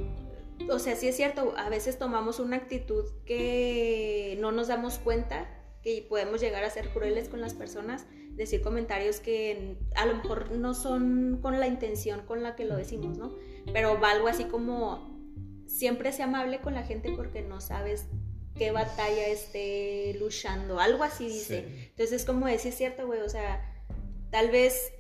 [0.71, 5.49] o sea, sí es cierto, a veces tomamos una actitud que no nos damos cuenta
[5.83, 10.53] que podemos llegar a ser crueles con las personas, decir comentarios que a lo mejor
[10.53, 13.35] no son con la intención con la que lo decimos, ¿no?
[13.73, 15.19] Pero va algo así como
[15.67, 18.07] siempre sea amable con la gente porque no sabes
[18.57, 21.65] qué batalla esté luchando, algo así dice.
[21.67, 21.87] Sí.
[21.91, 23.63] Entonces es como decir, es cierto, güey, o sea,
[24.31, 24.93] tal vez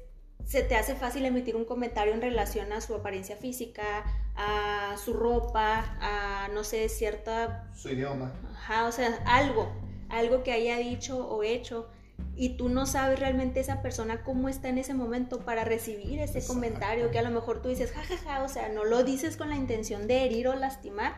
[0.44, 4.04] se te hace fácil emitir un comentario en relación a su apariencia física,
[4.36, 8.32] a su ropa, a, no sé, cierta Su idioma.
[8.52, 9.70] Ajá, o sea, algo,
[10.08, 11.88] algo que haya dicho o hecho
[12.36, 16.38] y tú no sabes realmente esa persona cómo está en ese momento para recibir ese
[16.38, 16.54] Exacto.
[16.54, 19.56] comentario que a lo mejor tú dices, jajaja, o sea, no lo dices con la
[19.56, 21.14] intención de herir o lastimar,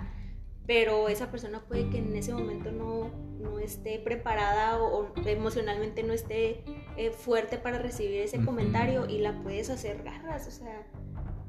[0.67, 6.03] pero esa persona puede que en ese momento no, no esté preparada o, o emocionalmente
[6.03, 6.63] no esté
[6.97, 10.87] eh, fuerte para recibir ese comentario y la puedes hacer garras, o sea,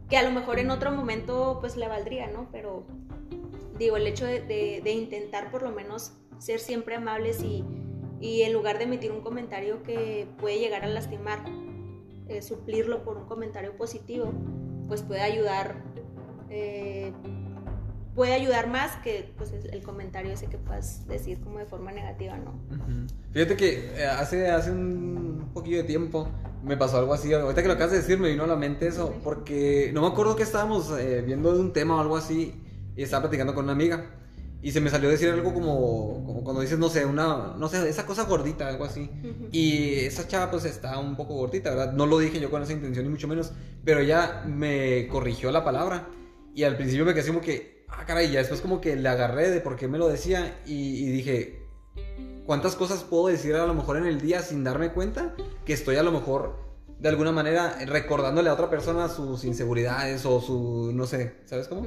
[0.09, 2.47] que a lo mejor en otro momento pues le valdría, ¿no?
[2.51, 2.85] Pero
[3.77, 7.63] digo, el hecho de, de- de intentar por lo menos ser siempre amables y,
[8.19, 11.43] y en lugar de emitir un comentario que puede llegar a lastimar,
[12.27, 14.31] eh, suplirlo por un comentario positivo,
[14.87, 15.83] pues puede ayudar,
[16.49, 17.11] eh,
[18.15, 22.37] puede ayudar más que pues, el comentario ese que puedas decir como de forma negativa,
[22.37, 22.51] ¿no?
[22.51, 23.07] Ujú.
[23.31, 26.29] Fíjate que eh, hace, hace un poquillo de tiempo
[26.63, 27.33] me pasó algo así.
[27.33, 29.07] Ahorita que lo acabas de decir me vino a la mente eso.
[29.07, 29.15] Ok.
[29.23, 32.55] Porque no me acuerdo que estábamos eh, viendo de un tema o algo así.
[32.95, 34.19] Y estaba platicando con una amiga.
[34.61, 37.89] Y se me salió decir algo como, como cuando dices, no sé, una, no sé,
[37.89, 39.09] esa cosa gordita, algo así.
[39.21, 39.49] Ujú.
[39.51, 41.91] Y esa chava pues está un poco gordita, ¿verdad?
[41.91, 43.51] No lo dije yo con esa intención ni mucho menos,
[43.83, 46.07] pero ella me corrigió la palabra.
[46.55, 49.07] Y al principio me quedé así como que, ah, caray, ya después como que le
[49.09, 51.61] agarré de por qué me lo decía y, y dije,
[52.45, 55.35] ¿cuántas cosas puedo decir a lo mejor en el día sin darme cuenta?
[55.65, 56.61] Que estoy a lo mejor
[56.99, 61.85] de alguna manera recordándole a otra persona sus inseguridades o su, no sé, ¿sabes cómo?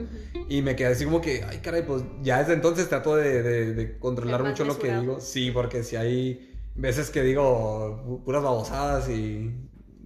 [0.49, 3.75] Y me quedé así como que, ay, caray, pues ya desde entonces trato de, de-
[3.75, 5.21] de controlar mucho lo que digo.
[5.21, 9.55] Sí, porque si hay veces que digo pu- puras babosadas y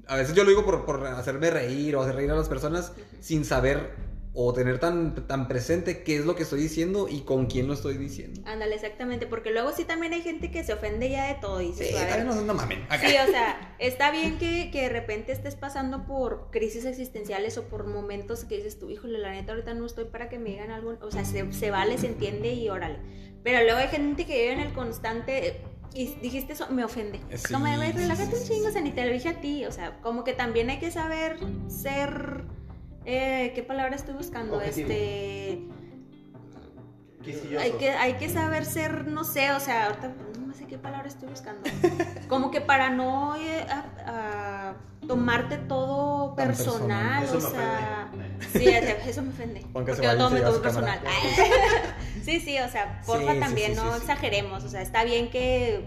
[0.06, 2.92] a veces yo lo digo por, por hacerme reír o hacer reír a las personas
[3.20, 3.90] sin saber
[4.32, 7.74] o tener tan, tan presente qué es lo que estoy diciendo y con quién lo
[7.74, 8.40] estoy diciendo.
[8.44, 11.72] Ándale, exactamente, porque luego sí también hay gente que se ofende ya de todo y
[11.72, 12.82] Sí, dices, "A ver, también no, no mamen.
[12.88, 13.08] Acá.
[13.08, 17.64] Sí, o sea, está bien que, que de repente estés pasando por crisis existenciales o
[17.64, 20.70] por momentos que dices tú, híjole, la neta ahorita no estoy para que me digan
[20.70, 22.98] algo, o sea, se, se vale, se entiende y órale.
[23.42, 25.60] Pero luego hay gente que vive en el constante,
[25.92, 27.18] y dijiste eso, me ofende.
[27.34, 28.68] Sí, güey, sí, relájate sí, un sí, chingo, sí.
[28.68, 30.90] o sea, ni te lo dije a ti, o sea, como que también hay que
[30.90, 31.36] saber
[31.68, 32.44] ser,
[33.16, 34.56] eh, ¿qué palabra estoy buscando?
[34.56, 34.88] Objetivo.
[34.90, 35.68] Este.
[37.58, 40.12] Hay que, hay que saber ser, no sé, o sea, ahorita
[40.46, 41.62] no sé qué palabra estoy buscando.
[42.28, 48.10] Como que para no eh, a- a tomarte todo Tan personal, Eso o sea.
[48.52, 49.66] Sí, es- eso me ofende.
[49.72, 50.98] Porque yo todo me tomo personal.
[52.24, 54.62] Sí, sí, o sea, porfa Sí, también sí, no sí, exageremos.
[54.64, 55.84] O sea, está bien que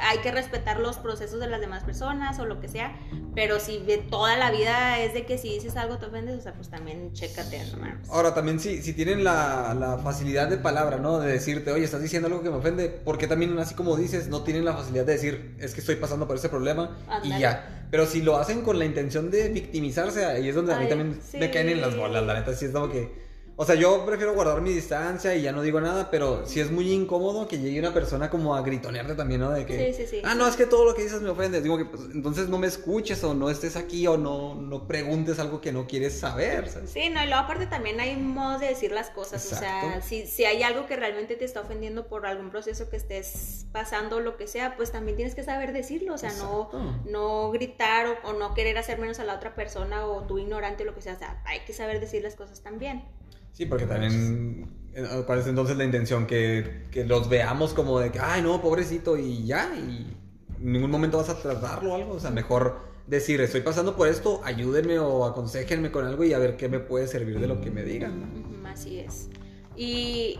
[0.00, 2.96] hay que respetar los procesos de las demás personas o lo que sea,
[3.34, 6.40] pero si de toda la vida es de que si dices algo te ofendes, o
[6.42, 8.08] sea, pues también chécate, no mames.
[8.10, 11.18] Ahora, también si, si tienen la, la facilidad de palabra, ¿no?
[11.18, 14.42] De decirte, oye, estás diciendo algo que me ofende, porque también, así como dices, no
[14.42, 17.40] tienen la facilidad de decir, es que estoy pasando por ese problema y Ándale.
[17.40, 17.86] ya.
[17.90, 20.88] Pero si lo hacen con la intención de victimizarse, ahí es donde a mí Ay,
[20.88, 21.38] también sí.
[21.38, 23.21] me caen en las bolas, la neta, sí es como que...
[23.62, 26.72] O sea, yo prefiero guardar mi distancia y ya no digo nada, pero sí es
[26.72, 29.52] muy incómodo que llegue una persona como a gritonearte también, ¿no?
[29.52, 30.22] De que, Sí, sí, sí.
[30.24, 31.62] ah, no, es que todo lo que dices me ofende.
[31.62, 35.38] Digo que, pues, entonces no me escuches o no estés aquí o no, no preguntes
[35.38, 36.90] algo que no quieres saber, ¿sabes?
[36.90, 39.46] Sí, no, y luego aparte también hay modos de decir las cosas.
[39.52, 40.08] O sea, Exacto.
[40.08, 44.16] si, si hay algo que realmente te está ofendiendo por algún proceso que estés pasando
[44.16, 46.14] o lo que sea, pues también tienes que saber decirlo.
[46.14, 46.82] O sea, no, Exacto.
[47.08, 50.82] no gritar o, o no querer hacer menos a la otra persona o tú ignorante
[50.82, 51.14] o lo que sea.
[51.14, 53.04] O sea, hay que saber decir las cosas también.
[53.52, 56.26] Sí, porque también, eh, ¿cuál es entonces la intención?
[56.26, 60.16] Que, que los veamos como de que, ay, no, pobrecito, y ya, y
[60.58, 62.14] en ningún momento vas a tratarlo o algo.
[62.14, 66.38] O sea, mejor decir, estoy pasando por esto, ayúdenme o aconsejenme con algo y a
[66.38, 68.64] ver qué me puede servir de lo que me digan.
[68.66, 69.28] Así es.
[69.76, 70.38] Y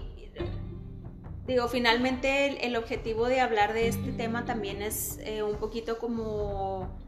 [1.47, 5.99] digo, finalmente el, el objetivo de hablar de este tema también es eh, un poquito
[5.99, 6.99] como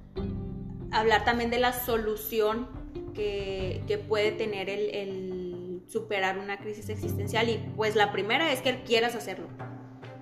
[0.91, 2.69] hablar también de la solución
[3.15, 5.34] que, que puede tener el, el
[5.87, 7.49] superar una crisis existencial.
[7.49, 9.49] Y pues la primera es que quieras hacerlo.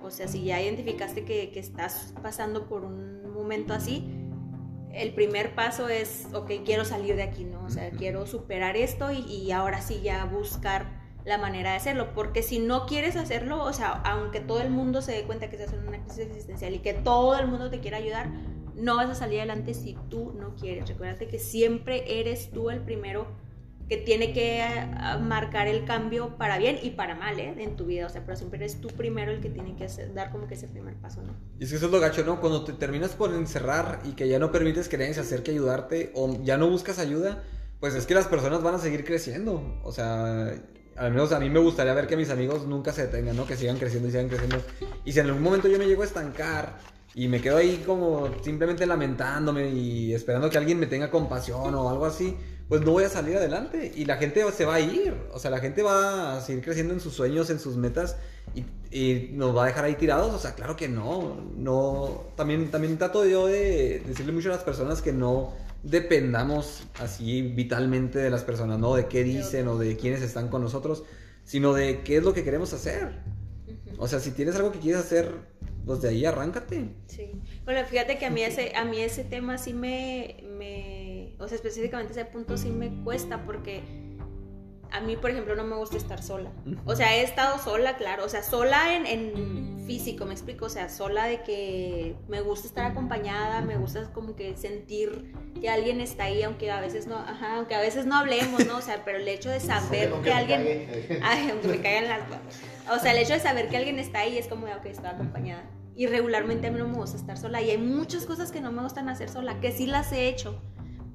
[0.01, 4.05] O sea, si ya identificaste que, que estás pasando por un momento así,
[4.93, 7.63] el primer paso es, ok, quiero salir de aquí, ¿no?
[7.63, 12.13] O sea, quiero superar esto y, y ahora sí ya buscar la manera de hacerlo.
[12.13, 15.55] Porque si no quieres hacerlo, o sea, aunque todo el mundo se dé cuenta que
[15.55, 18.29] estás en una crisis existencial y que todo el mundo te quiera ayudar,
[18.75, 20.87] no vas a salir adelante si tú no quieres.
[20.87, 23.27] Recuérdate que siempre eres tú el primero
[23.97, 27.53] que tiene que ah, marcar el cambio para bien y para mal, ¿eh?
[27.57, 28.07] En tu vida.
[28.07, 30.55] O sea, pero siempre eres tú primero el que tiene que hacer- dar como que
[30.55, 31.33] ese primer paso, ¿no?
[31.59, 32.39] Y es que eso es lo gacho, ¿no?
[32.41, 35.53] Cuando te terminas por encerrar y que ya no permites que nadie se acerque a
[35.53, 37.43] ayudarte o ya no buscas ayuda,
[37.79, 39.79] pues es que las personas van a seguir creciendo.
[39.83, 40.53] O sea,
[40.95, 43.45] al menos a mí me gustaría ver que mis amigos nunca se detengan, ¿no?
[43.45, 44.57] Que sigan creciendo y sigan creciendo.
[45.05, 46.77] Y si en algún momento yo me llego a estancar
[47.15, 51.89] y me quedo ahí como simplemente lamentándome y esperando que alguien me tenga compasión o
[51.89, 52.35] algo así,
[52.73, 55.13] pues no voy a salir adelante y la gente se va a ir.
[55.31, 58.15] O sea, la gente va a seguir creciendo en sus sueños, en sus metas
[58.55, 60.33] y, y nos va a dejar ahí tirados.
[60.33, 61.51] O sea, claro que no.
[61.55, 67.43] no también, también trato yo de decirle mucho a las personas que no dependamos así
[67.43, 68.95] vitalmente de las personas, ¿no?
[68.95, 71.03] De qué dicen o de quiénes están con nosotros,
[71.43, 73.19] sino de qué es lo que queremos hacer.
[73.99, 75.31] O sea, si tienes algo que quieres hacer,
[75.85, 76.89] pues de ahí arráncate.
[77.05, 77.31] Sí.
[77.65, 81.02] Bueno, fíjate que a mí ese, a mí ese tema sí me, me,
[81.43, 83.83] o sea, específicamente ese punto sí me cuesta porque
[84.91, 86.51] a mí, por ejemplo, no me gusta estar sola.
[86.85, 90.69] O sea, he estado sola, claro, o sea, sola en, en físico, me explico, o
[90.69, 95.99] sea, sola de que me gusta estar acompañada, me gusta como que sentir que alguien
[95.99, 98.77] está ahí, aunque a veces no, ajá, aunque a veces no hablemos, ¿no?
[98.77, 100.61] O sea, pero el hecho de saber que alguien...
[101.23, 102.21] Ay, aunque me caigan las
[102.91, 105.63] O sea, el hecho de saber que alguien está ahí es como ok, estoy acompañada.
[105.95, 107.61] Y regularmente a mí no me gusta estar sola.
[107.61, 110.59] Y hay muchas cosas que no me gustan hacer sola, que sí las he hecho,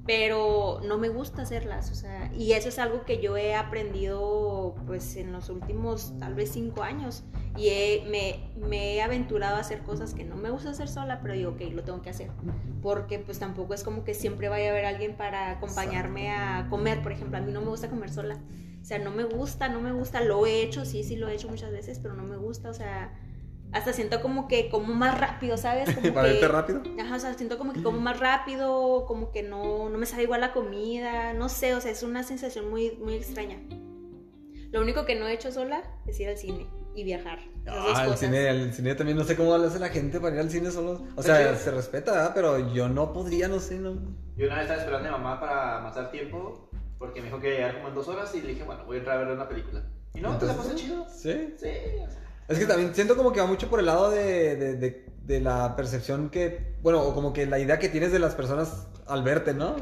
[0.09, 1.91] pero no me gusta hacerlas.
[1.91, 6.33] O sea, y eso es algo que yo he aprendido, pues, en los últimos, tal
[6.33, 7.23] vez, cinco años.
[7.55, 11.19] Y he- me, me he aventurado a hacer cosas que no me gusta hacer sola,
[11.21, 12.31] pero digo, ok, lo tengo que hacer.
[12.81, 17.03] Porque, pues, tampoco es como que siempre vaya a haber alguien para acompañarme a comer,
[17.03, 17.37] por ejemplo.
[17.37, 18.39] A mí no me gusta comer sola.
[18.81, 20.21] O sea, no me gusta, no me gusta.
[20.21, 22.71] Lo he hecho, sí, sí lo he hecho muchas veces, pero no me gusta.
[22.71, 23.13] O sea,
[23.71, 25.93] hasta siento como que como más rápido, ¿sabes?
[25.95, 26.81] Como Para que, irte rápido.
[26.99, 30.23] Ajá, o sea, siento como que como más rápido, como que no, no me sabe
[30.23, 33.59] igual la comida, no sé, o sea, es una sensación muy, muy extraña.
[34.71, 37.39] Lo único que no he hecho sola es ir al cine y viajar.
[37.67, 40.41] Ah, el cine, el cine también no sé cómo lo hace la gente para ir
[40.41, 41.03] al cine solo.
[41.15, 42.31] O sea, se respeta, ¿verdad?
[42.33, 43.93] Pero yo no podría, no sé, no.
[44.35, 47.47] Yo una vez estaba esperando a mi mamá para amasar tiempo porque me dijo que
[47.47, 49.23] iba a llegar como en dos horas y le dije, bueno, voy a entrar a
[49.23, 49.83] ver una película.
[50.13, 51.07] Y no, te la pasé Entonces, chido.
[51.09, 51.53] Sí.
[51.57, 51.69] Sí,
[52.05, 52.28] o sea.
[52.49, 55.39] Es que también siento como que va mucho por el lado de, de, de- de
[55.39, 59.21] la percepción que, bueno, o como que la idea que tienes de las personas al
[59.21, 59.75] verte, ¿no?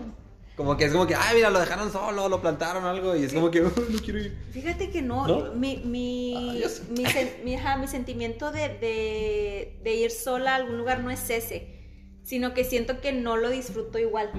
[0.58, 3.24] Como que es como que, ay, mira, lo dejaron solo, lo plantaron o algo, y
[3.24, 4.38] es como que, "Oh, no quiero ir.
[4.52, 5.54] Fíjate que no, ¿No?
[5.54, 6.34] mi, mi,
[6.66, 11.02] Ah, mi, sen- mi- ajá, mi sentimiento de, de, de ir sola a algún lugar
[11.02, 14.32] no es ese, sino que siento que no lo disfruto igual,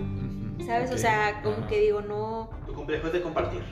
[0.66, 0.90] ¿sabes?
[0.90, 0.98] O Ok.
[0.98, 1.68] sea, como Ajá.
[1.68, 2.50] que digo, no...
[2.66, 3.62] Tu complejo es de compartir.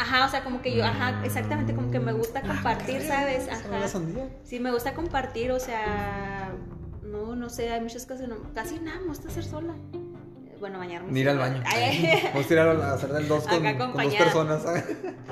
[0.00, 3.48] Ajá, o sea, como que yo, ajá, exactamente, como que me gusta compartir, ¿sabes?
[3.68, 3.98] ¿Una Ajá.
[4.44, 6.52] Sí, me gusta compartir, o sea,
[7.02, 9.74] no, no sé, hay muchas cosas, que no, casi nada, me gusta hacer sola.
[10.58, 11.12] Bueno, bañarme.
[11.12, 11.62] Ni ir al baño.
[11.66, 14.62] Ay, Vamos a ir a hacer del dos con, con dos personas.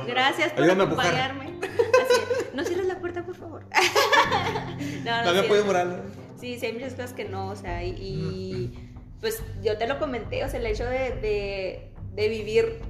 [0.06, 1.44] Gracias por Ayúdame acompañarme.
[1.62, 2.20] Así,
[2.54, 3.64] no cierres la puerta, por favor.
[5.04, 6.02] no, no, No apoyo moral.
[6.38, 9.98] Sí, sí, hay muchas cosas que no, o sea, y, y, pues yo te lo
[9.98, 12.80] comenté, o sea, el hecho de, de, de vivir,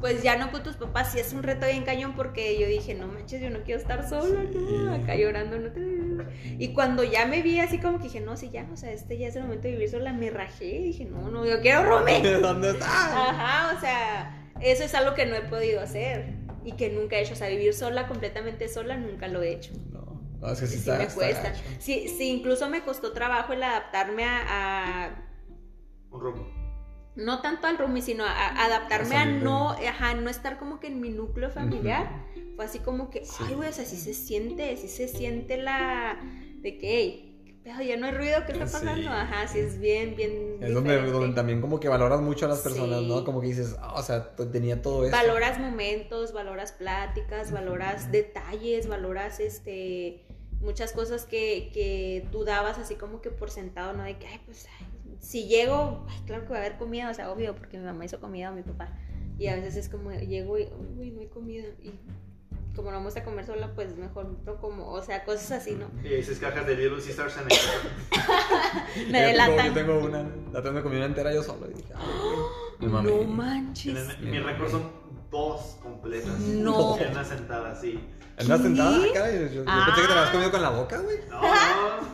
[0.00, 2.94] pues ya no con tus papás, sí es un reto bien cañón porque yo dije,
[2.94, 5.80] no manches, yo no quiero estar sola, no, acá llorando, no te...
[6.58, 9.18] Y cuando ya me vi así como que dije, no, sí, ya, o sea, este
[9.18, 11.84] ya es el momento de vivir sola, me rajé, y dije, no, no, yo quiero
[11.84, 12.20] roomie.
[12.40, 12.86] ¿Dónde está?
[12.86, 16.34] Ajá, o sea, eso es algo que no he podido hacer
[16.64, 19.72] y que nunca he hecho, o sea, vivir sola, completamente sola, nunca lo he hecho.
[19.92, 21.52] No, no, es que sí, Sí, está, me está cuesta.
[21.78, 25.24] Sí, sí, incluso me costó trabajo el adaptarme a, a-
[26.10, 26.59] Un rumbo.
[27.16, 30.86] No tanto al roomie, sino a, a adaptarme A no, ajá, no estar como que
[30.88, 32.08] en mi núcleo familiar.
[32.56, 33.44] Fue así como que, Sí.
[33.48, 36.18] ay, güey, o sea, sí se siente, sí se siente la
[36.60, 37.80] de que, hey, ¿qué pedo?
[37.82, 38.72] ya no hay ruido, ¿qué está Sí.
[38.74, 39.10] pasando?
[39.10, 40.56] Ajá, sí es bien, bien.
[40.60, 43.08] Es donde, donde también como que valoras mucho a las personas, Sí.
[43.08, 43.24] ¿no?
[43.24, 45.12] Como que dices, ah, o sea, tenía todo eso.
[45.16, 50.26] Valoras momentos, valoras pláticas, valoras detalles, valoras este
[50.60, 54.02] muchas cosas que, que tú dabas así como que por sentado, ¿no?
[54.02, 54.86] De que, ay, pues, ay,
[55.20, 58.04] si llego, ay, claro que va a haber comida, o sea, obvio, porque mi mamá
[58.04, 58.88] hizo comida o mi papá.
[59.38, 61.64] Y a veces es como, llego y, uy, no hay comida.
[61.82, 61.92] Y
[62.74, 65.86] como no vamos a comer sola, pues mejor no como, o sea, cosas así, ¿no?
[66.04, 67.48] Y dices cajas de Little Caesars en el
[69.12, 69.66] Me Yo tengo- delatan.
[69.66, 72.04] Yo tengo una, la comí una entera yo solo y dije, ay.
[72.88, 74.18] No manches.
[74.20, 74.90] Mi récord son
[75.30, 76.38] dos completas.
[76.40, 76.96] No.
[76.98, 78.00] En una sentada, sí.
[78.40, 78.62] ¿En una ¿Qué?
[78.62, 78.98] sentada?
[79.14, 79.84] Caray, yo, yo Ah.
[79.86, 81.16] pensé que te la habías comido con la boca, güey.
[81.28, 81.50] No, no.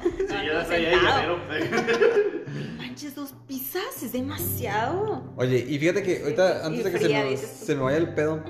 [0.05, 2.77] Sí, yo la traía ahí.
[2.79, 5.23] Manches, dos pizzas, es demasiado.
[5.37, 7.65] Oye, y fíjate que ahorita, antes de que se tú.
[7.67, 8.43] se me vaya el pedo,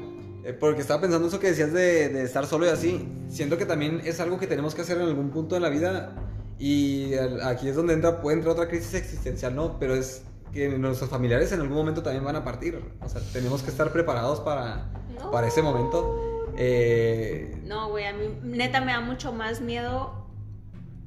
[0.45, 3.67] eh, porque estaba pensando eso que decías de, de estar solo y así, siento que
[3.67, 6.15] también es algo que tenemos que hacer en algún punto de la vida
[6.59, 9.79] y aquí es donde entra, puede entrar otra crisis existencial, ¿no?
[9.79, 13.63] Pero es que nuestros familiares en algún momento también van a partir, o sea, tenemos
[13.63, 14.87] que estar preparados para,
[15.19, 15.31] No.
[15.31, 16.26] para ese momento.
[16.57, 20.27] Eh, No, güey, a mí neta me da mucho más miedo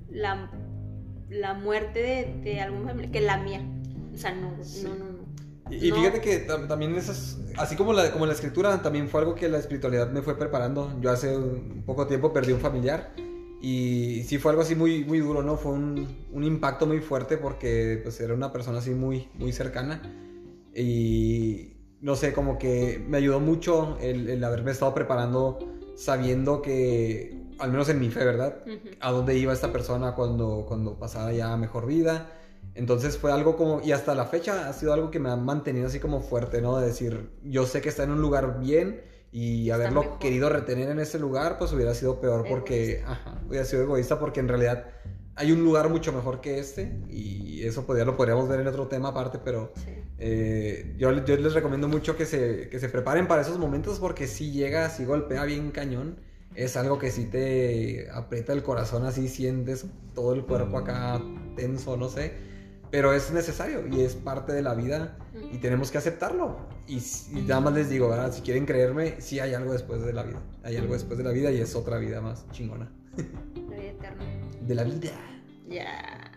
[0.09, 0.49] la,
[1.29, 3.61] la muerte de, de algún familiar que la mía.
[4.13, 4.83] O sea, no, Sí.
[4.83, 5.19] no, no, no.
[5.71, 5.95] Y, No.
[5.97, 9.47] fíjate que tam- también esas, así como la, como la escritura, también fue algo que
[9.49, 10.91] la espiritualidad me fue preparando.
[10.99, 13.13] Yo hace un poco tiempo perdí un familiar
[13.61, 15.57] y sí fue algo así muy, muy duro, ¿no?
[15.57, 20.01] Fue un, un impacto muy fuerte porque pues era una persona así muy, muy cercana
[20.73, 25.59] y no sé, como que me ayudó mucho el, el haberme estado preparando
[25.99, 28.63] sabiendo que, al menos en mi fe, ¿verdad?
[29.01, 32.31] A dónde iba esta persona cuando, cuando pasara ya a mejor vida.
[32.73, 35.87] Entonces fue algo como, y hasta la fecha ha sido algo que me ha mantenido
[35.87, 36.77] así como fuerte, ¿no?
[36.77, 39.01] De decir, yo sé que está en un lugar bien
[39.33, 40.19] y haberlo mejor.
[40.19, 44.39] querido retener en ese lugar, pues hubiera sido peor porque, ajá, hubiera sido egoísta porque
[44.39, 44.85] en realidad
[45.35, 48.87] hay un lugar mucho mejor que este y eso podría, lo podríamos ver en otro
[48.87, 49.91] tema aparte, pero Sí.
[50.19, 54.27] Eh, yo, yo les recomiendo mucho que se, que se preparen para esos momentos porque
[54.27, 56.17] si llega, si golpea bien cañón,
[56.55, 61.21] es algo que si te aprieta el corazón, así sientes todo el cuerpo acá
[61.55, 62.33] tenso, no sé.
[62.91, 65.15] Pero es necesario y es parte de la vida
[65.51, 66.57] y tenemos que aceptarlo.
[66.87, 68.33] Y, y nada más les digo, ¿verdad?
[68.33, 70.41] Si quieren creerme, sí hay algo después de la vida.
[70.63, 72.91] Hay algo después de la vida y es otra vida más chingona.
[73.15, 74.23] La vida eterna.
[74.61, 75.11] De la vida.
[75.69, 76.28] Ya.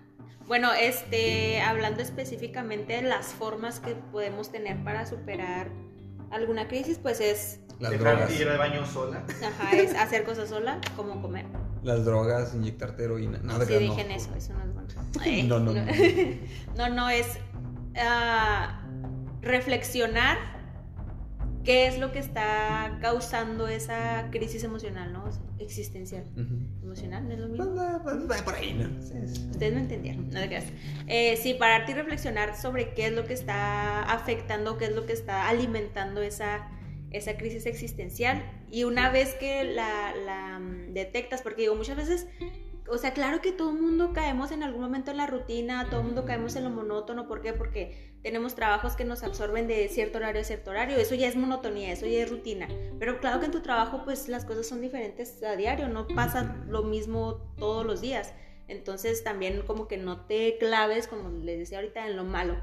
[0.47, 5.69] Bueno, este, hablando específicamente de las formas que podemos tener para superar
[6.31, 8.41] alguna crisis, pues es, Las Dejar drogas.
[8.41, 9.25] ir al baño sola.
[9.45, 11.47] ajá, es hacer cosas sola, como comer.
[11.83, 13.39] Las drogas, inyectarte heroína.
[13.43, 13.95] No, de sí, verdad, no.
[13.97, 14.89] dije eso, eso no es bueno.
[15.21, 15.85] Ay, No, no, no.
[16.77, 17.27] No, no, es
[17.97, 18.83] ah,
[19.41, 20.39] reflexionar
[21.65, 25.25] qué es lo que está causando esa crisis emocional, ¿no?
[25.59, 26.25] Existencial.
[26.35, 26.83] Ujú.
[26.83, 27.75] Emocional, ¿no es lo mismo?
[27.75, 29.03] Pues, pues, pues, por ahí, ¿no?
[29.03, 29.49] Sí, sí.
[29.51, 30.65] Ustedes me entendieron, no te creas.
[31.07, 35.07] Eh, sí, pararte y reflexionar sobre qué es lo que está afectando, qué es lo
[35.07, 36.69] que está alimentando esa,
[37.11, 38.43] esa crisis existencial.
[38.71, 42.27] Y una vez que la, la, mm, detectas, porque digo, muchas veces,
[42.93, 46.01] o sea, claro que todo el mundo caemos en algún momento en la rutina, todo
[46.01, 47.27] el mundo caemos en lo monótono.
[47.27, 47.55] ¿Por qué?
[47.55, 50.99] Porque tenemos trabajos que nos absorben de cierto horario a cierto horario.
[50.99, 52.69] Eso ya es monotonía, eso ya es rutina.
[52.99, 56.63] Pero claro que en tu trabajo, pues las cosas son diferentes a diario, no pasa
[56.69, 58.35] lo mismo todos los días.
[58.69, 62.61] Entonces también como que no te claves, como les decía ahorita, en lo malo.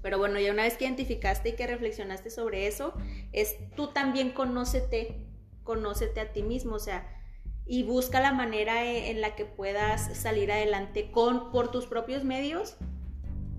[0.00, 2.94] Pero bueno, ya una vez que identificaste y que reflexionaste sobre eso,
[3.32, 5.26] es tú también conócete,
[5.62, 7.21] conócete a ti mismo, o sea,
[7.66, 12.24] y busca la manera e- en la que puedas salir adelante con por tus propios
[12.24, 12.76] medios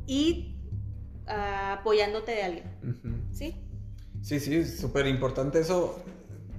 [0.05, 0.55] y
[1.27, 2.63] ah, apoyándote de alguien.
[3.31, 3.55] ¿sí?
[4.21, 5.99] Sí, sí, súper importante eso.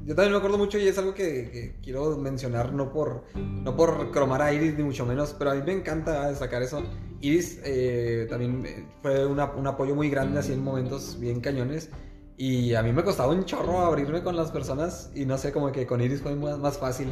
[0.07, 3.75] Yo también me acuerdo mucho y es algo que, que quiero mencionar, no por, no
[3.75, 6.83] por cromar a Iris, ni mucho menos, pero a mí me encanta destacar eso.
[7.23, 11.89] Iris eh, también eh, fue una- un apoyo muy grande así en momentos bien cañones.
[12.37, 15.71] Y a mí me costaba un chorro abrirme con las personas y no sé, como
[15.71, 17.09] que con Iris fue más, más fácil.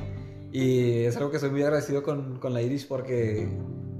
[0.53, 3.49] Y es algo que soy muy agradecido con, con la Iris porque...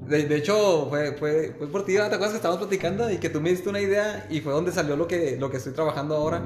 [0.07, 3.31] De, de hecho, fue, fue, fue por ti, ¿te acuerdas que estábamos platicando y que
[3.31, 6.17] tú me diste una idea y fue donde salió lo que, lo que estoy trabajando
[6.17, 6.45] ahora?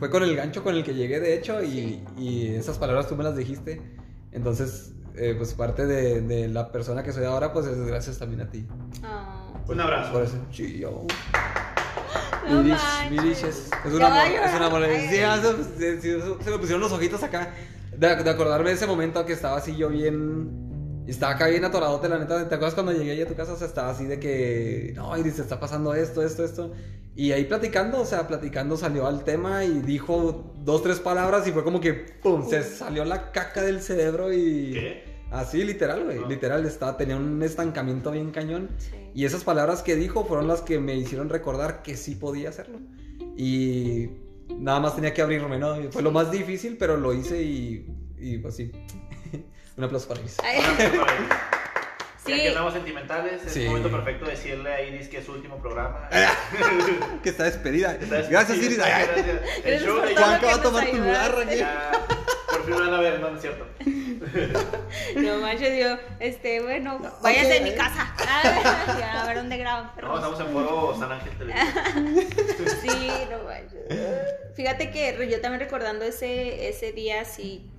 [0.00, 2.04] Fue con el gancho con el que llegué, de hecho, y, Sí.
[2.18, 3.80] y esas palabras tú me las dijiste.
[4.32, 8.40] Entonces, eh, pues parte de, de la persona que soy ahora, pues es gracias también
[8.42, 8.66] a ti.
[9.04, 9.44] Ah.
[9.68, 10.12] Un abrazo.
[10.12, 11.06] Por eso, chillo.
[12.48, 13.24] No Irish, manches.
[13.24, 15.10] Irish es, una amor, es una.
[15.10, 17.52] Sí, ah, se, se- se- se me pusieron los ojitos acá.
[17.96, 21.04] De, de acordarme de ese momento que estaba así yo bien.
[21.06, 22.48] Estaba acá bien atoradote, la neta.
[22.48, 23.52] ¿Te acuerdas cuando llegué ahí a tu casa?
[23.52, 24.92] O sea, estaba así de que.
[24.96, 26.72] No, Iris, te está pasando esto, esto, esto.
[27.14, 31.52] Y ahí platicando, o sea, platicando salió al tema y dijo dos, tres palabras y
[31.52, 31.94] fue como que.
[31.94, 32.48] ¡Pum!
[32.48, 34.72] Se salió la caca del cerebro y.
[34.74, 35.15] ¿Qué?
[35.30, 36.26] Así, literal, güey.
[36.28, 38.70] Literal, estaba, tenía un estancamiento bien cañón.
[38.78, 38.90] Sí.
[39.14, 42.78] Y esas palabras que dijo fueron las que me hicieron recordar que sí podía hacerlo.
[43.36, 44.08] Y
[44.58, 45.76] nada más tenía que abrirme, ¿no?
[45.90, 47.86] Fue lo más difícil, pero lo hice y,
[48.18, 48.70] y pues sí.
[49.76, 50.36] Un aplauso para Iris.
[52.26, 52.42] Ay, Ya Sí.
[52.42, 53.62] que andamos sentimentales, es Sí.
[53.62, 56.08] el momento perfecto de decirle a Iris que es su último programa.
[57.22, 57.92] que está despedida.
[57.94, 58.78] Está- Gracias, sí, Iris.
[58.78, 59.08] Gracias.
[59.18, 61.56] El Gracias show por de todo Juan, lo que va a tomar tu lugar aquí.
[61.56, 61.90] Ya,
[62.50, 63.66] por fin van a ver, no, no es cierto.
[65.16, 68.12] No manches, yo, este, bueno, No, váyase de mi casa.
[68.28, 69.92] Ah, ya, a ver dónde graban.
[70.00, 72.26] No, estamos en foro San Ángel Televisión.
[72.82, 74.54] Sí, no manches.
[74.54, 77.70] Fíjate que yo también recordando ese, ese día, sí,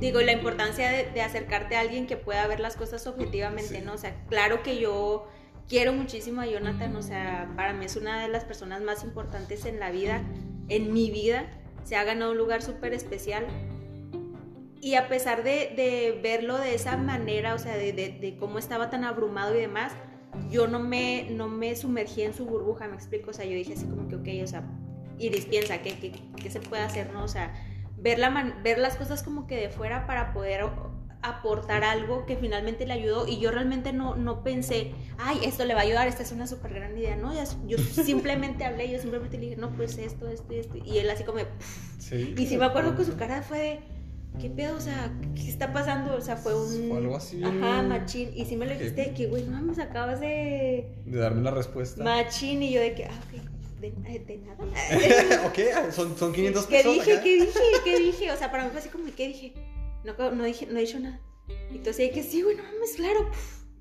[0.00, 3.82] digo, la importancia de, de acercarte a alguien que pueda ver las cosas objetivamente, Sí.
[3.84, 3.94] ¿no?
[3.94, 5.26] O sea, claro que yo
[5.68, 9.64] quiero muchísimo a Jonathan, o sea, para mí es una de las personas más importantes
[9.64, 10.22] en la vida,
[10.68, 11.46] en mi vida,
[11.84, 13.46] se ha ganado un lugar súper especial.
[14.80, 18.58] Y a pesar de, de verlo de esa manera, o sea, de, de- de cómo
[18.58, 19.92] estaba tan abrumado y demás,
[20.50, 23.30] yo no me, no me sumergí en su burbuja, me explico.
[23.30, 24.62] O sea, yo dije así como que, ok, o sea,
[25.18, 27.24] Iris piensa, ¿qué, qué, qué se puede hacer, no?
[27.24, 27.54] O sea,
[28.04, 30.60] ver, la man- ver las cosas como que de fuera para poder
[31.22, 33.26] aportar algo que finalmente le ayudó.
[33.26, 36.46] Y yo realmente no, no pensé, ay, esto le va a ayudar, esta es una
[36.46, 37.32] súper gran idea, ¿no?
[37.66, 40.76] Yo simplemente hablé, yo simplemente le dije, no, pues esto, esto y esto.
[40.76, 41.38] Y él así como,
[41.98, 42.34] Sí.
[42.36, 43.80] y sí me acuerdo que su cara fue de,
[44.38, 44.76] ¿qué pedo?
[44.76, 46.14] O sea, ¿qué está pasando?
[46.14, 46.88] O sea, fue un...
[46.90, 48.30] Fue algo así Ajá, machín.
[48.34, 50.92] Y sí me lo dijiste de que, güey, no mames, acabas de...
[51.06, 52.04] De darme la respuesta.
[52.04, 52.62] Machín.
[52.62, 53.40] Y yo de que, ah, ok,
[53.90, 54.64] de, de nada.
[55.46, 56.92] ok, son, son 500 ¿Qué pesos.
[56.94, 57.12] dije?
[57.12, 57.22] acá.
[57.22, 57.60] ¿Qué dije?
[57.84, 58.32] ¿Qué dije?
[58.32, 59.54] O sea, para mí fue así como, ¿qué dije?
[60.04, 61.20] No, no, dije, no he dicho nada.
[61.70, 63.30] Entonces que sí, güey, no mames, claro.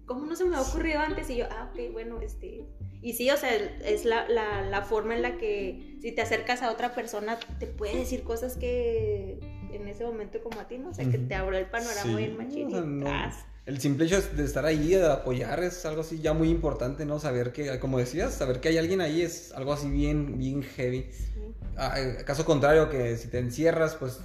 [0.06, 1.30] ¿Cómo no se me ha ocurrido antes?
[1.30, 2.66] Y yo, ah, ok, bueno, este...
[3.01, 6.62] Y sí, o sea, es la, la, la forma en la que si te acercas
[6.62, 9.39] a otra persona te puede decir cosas que
[9.72, 10.89] en ese momento como a ti, ¿no?
[10.89, 13.45] O sea, que te abrió el panorama Sí, bien machín y no- tras.
[13.66, 17.18] El simple hecho de estar ahí, de apoyar, es algo así ya muy importante, ¿no?
[17.20, 21.09] Saber que, como decías, saber que hay alguien ahí es algo así bien, bien heavy.
[21.14, 21.55] Sí.
[21.78, 24.20] A- a- caso contrario, que si te encierras, pues,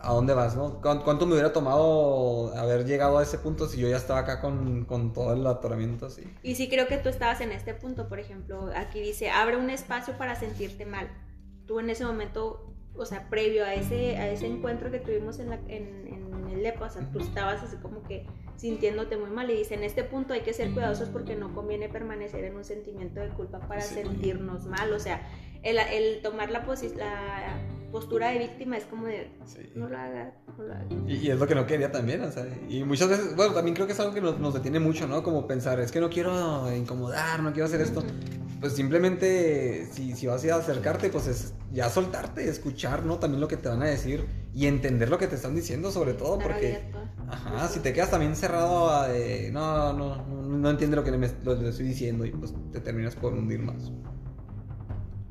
[0.00, 0.80] ¿a dónde vas, no?
[0.80, 4.40] ¿Cuán- ¿Cuánto me hubiera tomado haber llegado a ese punto si yo ya estaba acá
[4.40, 6.22] con, con todo el atoramiento así?
[6.44, 9.70] Y sí creo que tú estabas en este punto, por ejemplo, aquí dice, abre un
[9.70, 11.08] espacio para sentirte mal.
[11.66, 15.50] Tú en ese momento, o sea, previo a ese, a ese encuentro que tuvimos en,
[15.50, 18.24] la, en, en el EPA, o sea, tú estabas así como que
[18.56, 21.88] sintiéndote muy mal y dice, en este punto hay que ser cuidadosos porque no conviene
[21.88, 23.94] permanecer en un sentimiento de culpa para Sí.
[23.94, 25.22] sentirnos mal, o sea,
[25.62, 27.60] el, el tomar la, la
[27.90, 29.70] postura de víctima es como de, Sí.
[29.74, 30.86] no lo hagas, no lo hagas.
[31.06, 33.74] Y, y es lo que no quería también, o sea, y muchas veces, bueno, también
[33.74, 35.22] creo que es algo que nos, nos detiene mucho, ¿no?
[35.22, 38.02] Como pensar, es que no quiero incomodar, no quiero hacer esto.
[38.60, 43.18] Pues simplemente, si, si vas a acercarte, pues es ya soltarte, escuchar, ¿no?
[43.18, 46.14] También lo que te van a decir y entender lo que te están diciendo, sobre
[46.14, 46.66] todo, Estar porque...
[46.76, 46.98] abierto.
[47.28, 51.10] Ajá, si te quedas también cerrado a de, no, no, no, no entiende lo que
[51.10, 53.90] le, me- lo que le estoy diciendo y pues te terminas por hundir más.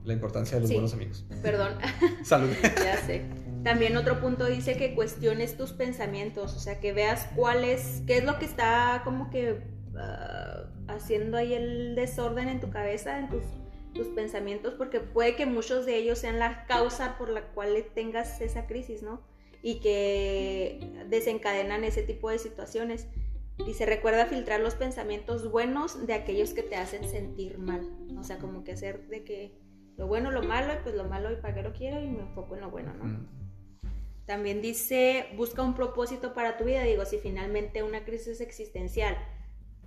[0.04, 0.76] La importancia de los Sí.
[0.76, 1.26] buenos amigos.
[1.42, 1.78] Perdón.
[2.24, 2.50] Salud.
[2.84, 3.22] Ya sé.
[3.64, 8.18] También otro punto dice que cuestiones tus pensamientos, o sea, que veas cuál es, qué
[8.18, 9.62] es lo que está como que
[9.96, 13.44] ah, haciendo ahí el desorden en tu cabeza, en tus,
[13.94, 18.42] tus pensamientos, porque puede que muchos de ellos sean la causa por la cual tengas
[18.42, 19.22] esa crisis, ¿no?
[19.62, 20.80] Y que
[21.10, 23.06] desencadenan ese tipo de situaciones.
[23.64, 27.88] Dice, recuerda filtrar los pensamientos buenos de aquellos que te hacen sentir mal.
[28.18, 29.61] O sea, como que hacer de que
[29.98, 32.22] lo bueno, lo malo, y pues lo malo y para qué lo quiero y me
[32.22, 33.06] enfoco en lo bueno, ¿no?
[33.06, 33.28] Mm.
[34.26, 36.84] También dice, busca un propósito para tu vida.
[36.84, 39.18] Digo, si finalmente una crisis existencial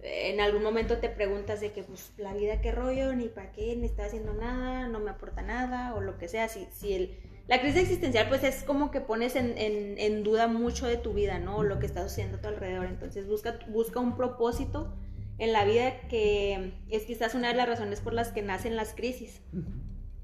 [0.04, 3.74] en algún momento te preguntas de que, pues, la vida, qué rollo, ni para qué,
[3.74, 6.48] ni está haciendo nada, no me aporta nada, o lo que sea.
[6.48, 10.46] Si, si el, la crisis existencial, pues, es como que pones en, en, en duda
[10.46, 11.56] mucho de tu vida, ¿no?
[11.56, 12.86] O lo que estás haciendo a tu alrededor.
[12.86, 14.94] Entonces, busca, busca un propósito
[15.38, 18.92] en la vida que es quizás una de las razones por las que nacen las
[18.92, 19.40] crisis.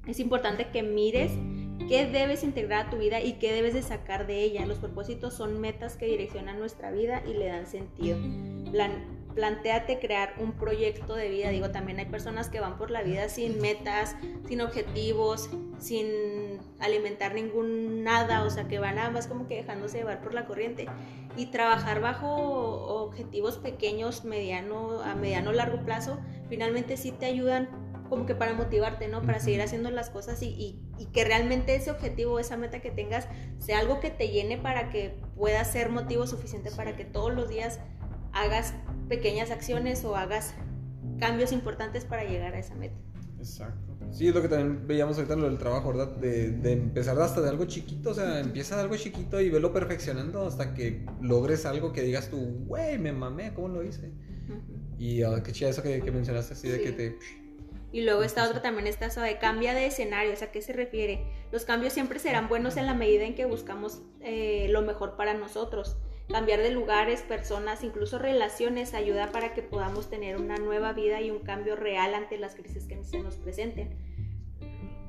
[0.07, 1.33] Es importante que mires
[1.89, 4.65] qué debes integrar a tu vida y qué debes de sacar de ella.
[4.67, 8.19] Los propósitos son metas que direccionan nuestra vida y le dan sentido.
[8.73, 9.61] Plan,
[10.01, 11.51] crear un proyecto de vida.
[11.51, 17.35] Digo, también hay personas que van por la vida sin metas, sin objetivos, sin alimentar
[17.35, 20.87] ningún nada, o sea, que van nada más como que dejándose llevar por la corriente.
[21.37, 22.29] Y trabajar bajo
[23.05, 29.09] objetivos pequeños, mediano, a mediano largo plazo, finalmente sí te ayudan como que para motivarte,
[29.09, 29.23] ¿no?
[29.23, 33.27] Para seguir haciendo las cosas y, y, que realmente ese objetivo, esa meta que tengas,
[33.59, 37.49] sea algo que te llene para que pueda ser motivo suficiente para que todos los
[37.49, 37.81] días
[38.33, 38.75] hagas
[39.09, 40.55] pequeñas acciones o hagas
[41.19, 42.97] cambios importantes para llegar a esa meta.
[43.39, 43.97] Exacto.
[44.11, 46.17] Sí, es lo que también veíamos ahorita lo del trabajo, ¿verdad?
[46.17, 49.73] De, de empezar hasta de algo chiquito, o sea, empieza de algo chiquito y velo
[49.73, 54.13] perfeccionando hasta que logres algo que digas tú, güey, me mamé, ¿cómo lo hice?
[54.99, 56.73] Y uh, qué chida eso que, que mencionaste, así sí.
[56.73, 57.19] de que te...
[57.93, 60.73] Y luego esta otra también está de cambia de escenario, o sea, ¿a qué se
[60.73, 61.25] refiere?
[61.51, 65.35] Los cambios siempre serán buenos en la medida en que buscamos eh, lo mejor para
[65.35, 65.97] nosotros.
[66.29, 71.33] Cambiar de lugares, personas, incluso relaciones ayuda para que podamos tener una nueva vida y
[71.33, 73.97] un cambio real ante las crisis que se nos presenten.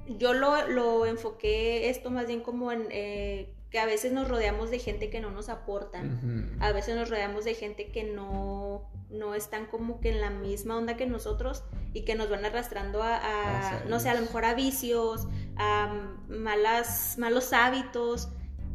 [0.08, 4.70] Yo lo, lo enfoqué esto más bien como en eh, que a veces nos rodeamos
[4.70, 6.58] de gente que no nos aporta, uh -huh.
[6.60, 10.78] a veces nos rodeamos de gente que no, no están como que en la misma
[10.78, 11.64] onda que nosotros
[11.94, 15.94] y que nos van arrastrando a, a no sé, a lo mejor a vicios, a
[16.28, 18.30] malas, malos hábitos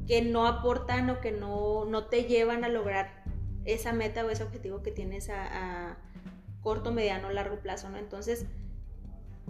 [0.07, 3.23] que no aportan o que no, no te llevan a lograr
[3.67, 5.99] esa meta o ese objetivo que tienes a, a
[6.63, 7.99] corto, mediano, largo plazo, ¿no?
[7.99, 8.47] Entonces,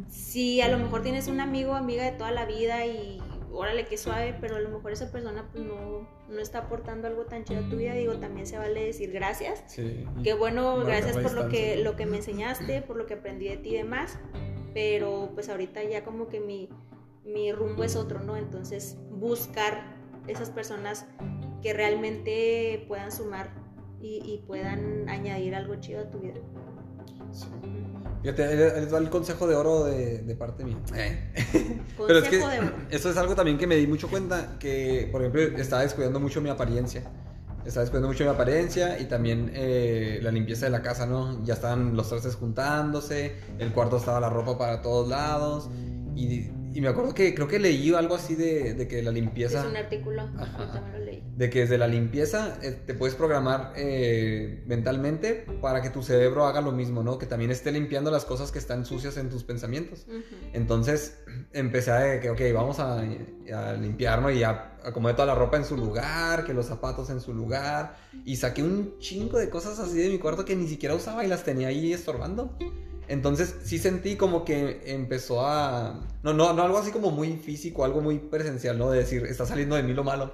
[0.09, 3.23] si a lo mejor tienes un amigo o amiga de toda la vida y
[3.57, 7.25] órale, que suave, pero a lo mejor esa persona pues no, no está aportando algo
[7.25, 9.65] tan chido a tu vida, digo, también se vale decir gracias.
[9.67, 10.07] Sí.
[10.23, 13.57] Qué bueno, gracias por lo que, lo que me enseñaste, por lo que aprendí de
[13.57, 14.19] ti y demás,
[14.75, 16.69] pero pues ahorita ya como que mi,
[17.25, 18.37] mi rumbo es otro, ¿no?
[18.37, 19.97] Entonces, buscar
[20.27, 21.07] esas personas
[21.63, 23.51] que realmente puedan sumar
[24.01, 26.41] y, y puedan añadir algo chido a tu vida.
[27.33, 27.47] Sí.
[28.27, 30.77] Fíjate, les va el consejo de oro de, de parte mía.
[30.97, 31.31] Eh.
[31.33, 32.73] Consejo Pero es que de oro.
[32.91, 36.41] eso es algo también que me di mucho cuenta, que por ejemplo estaba descuidando mucho
[36.41, 37.05] mi apariencia.
[37.65, 41.45] Estaba descuidando mucho mi apariencia y también eh, la limpieza de la casa, ¿no?
[41.45, 45.71] Ya estaban los trastes juntándose, el cuarto estaba la ropa para todos lados
[46.17, 49.61] y, y me acuerdo que creo que leí algo así de, de que la limpieza...
[49.61, 50.59] Es un artículo, Ajá.
[50.59, 51.23] yo también lo leí.
[51.35, 56.45] De que desde la limpieza eh, te puedes programar eh, mentalmente para que tu cerebro
[56.45, 57.17] haga lo mismo, ¿no?
[57.17, 60.05] Que también esté limpiando las cosas que están sucias en tus pensamientos.
[60.07, 60.21] Ujú.
[60.53, 61.19] Entonces
[61.55, 65.65] empecé a que, ok, vamos a, a limpiarnos y a acomodé toda la ropa en
[65.65, 67.97] su lugar, que los zapatos en su lugar.
[68.27, 71.29] Y saqué un chingo de cosas así de mi cuarto que ni siquiera usaba y
[71.29, 72.55] las tenía ahí estorbando.
[73.09, 76.01] Entonces sí sentí como que empezó a...
[76.23, 78.91] No, no, no algo así como muy físico, algo muy presencial, ¿no?
[78.91, 80.33] De decir, está saliendo de mí lo malo.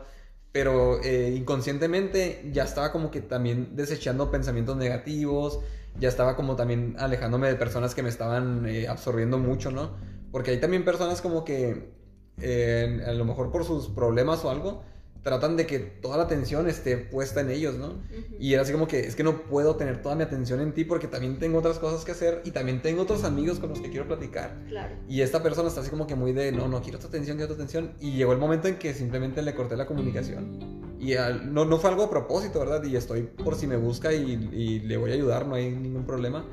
[0.52, 5.60] Pero eh, inconscientemente ya estaba como que también desechando pensamientos negativos,
[5.98, 9.92] ya estaba como también alejándome de personas que me estaban eh, absorbiendo mucho, ¿no?
[10.30, 11.92] Porque hay también personas como que
[12.40, 14.82] eh, a lo mejor por sus problemas o algo,
[15.22, 17.86] tratan de que toda la atención esté puesta en ellos, ¿no?
[17.88, 18.36] Ujú.
[18.40, 20.84] Y era así como que es que no puedo tener toda mi atención en ti
[20.84, 23.88] porque también tengo otras cosas que hacer y también tengo otros amigos con los que
[23.90, 24.58] quiero platicar.
[24.68, 24.94] Claro.
[25.08, 27.48] Y esta persona está así como que muy de, no, no, quiero tu atención, quiero
[27.48, 27.92] tu atención.
[28.00, 30.82] Y llegó el momento en que simplemente le corté la comunicación.
[30.98, 32.82] Y al- no, no fue algo a propósito, ¿verdad?
[32.84, 36.04] Y estoy por si me busca y, y le voy a ayudar, no hay ningún
[36.06, 36.44] problema.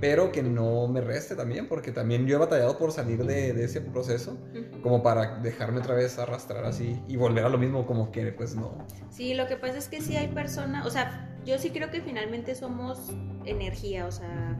[0.00, 3.64] Pero que no me reste también, porque también yo he batallado por salir de, de
[3.64, 4.38] ese proceso,
[4.82, 8.56] como para dejarme otra vez arrastrar así y volver a lo mismo, como que pues
[8.56, 8.86] no.
[9.10, 12.00] Sí, lo que pasa es que sí hay personas, o sea, yo sí creo que
[12.00, 13.10] finalmente somos
[13.44, 14.58] energía, o sea,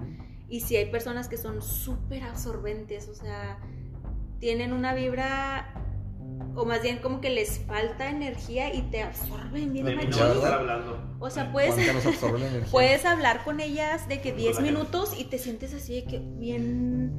[0.49, 3.59] y sí hay personas que son súper absorbentes, o sea,
[4.41, 5.75] tienen una vibra,
[6.55, 10.99] o más bien como que les falta energía y te absorben bien hablando.
[11.19, 11.75] O sea, puedes,
[12.71, 16.05] puedes hablar con ellas de que 10 Con la minutos y te sientes así de
[16.05, 17.13] que bien,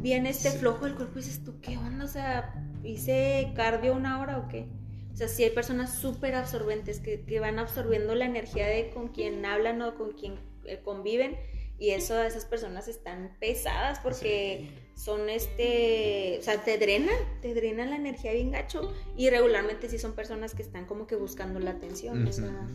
[0.00, 0.58] bien este Sí.
[0.58, 2.04] flojo del cuerpo y dices tú, ¿qué onda?
[2.04, 4.68] O sea, ¿hice cardio una hora o qué?
[5.12, 9.08] O sea, sí hay personas súper absorbentes que, que van absorbiendo la energía de con
[9.08, 10.34] quien hablan o con quien
[10.64, 11.36] eh, conviven
[11.80, 17.90] y eso, esas personas están pesadas porque son este, o sea, te drenan, te drenan
[17.90, 21.70] la energía bien gacho y regularmente sí son personas que están como que buscando la
[21.72, 22.68] atención, o sea,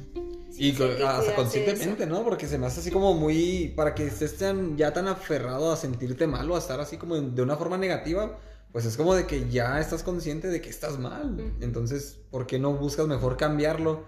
[0.52, 2.24] Sí, y hasta de conscientemente, ¿no?
[2.24, 3.74] Porque se me hace así como muy.
[3.76, 7.16] Para que estés tan- ya tan aferrado a sentirte mal o a estar así como
[7.20, 8.40] de una forma negativa,
[8.72, 11.54] pues es como de que ya estás consciente de que estás mal.
[11.60, 14.06] Entonces, ¿por qué no buscas mejor cambiarlo?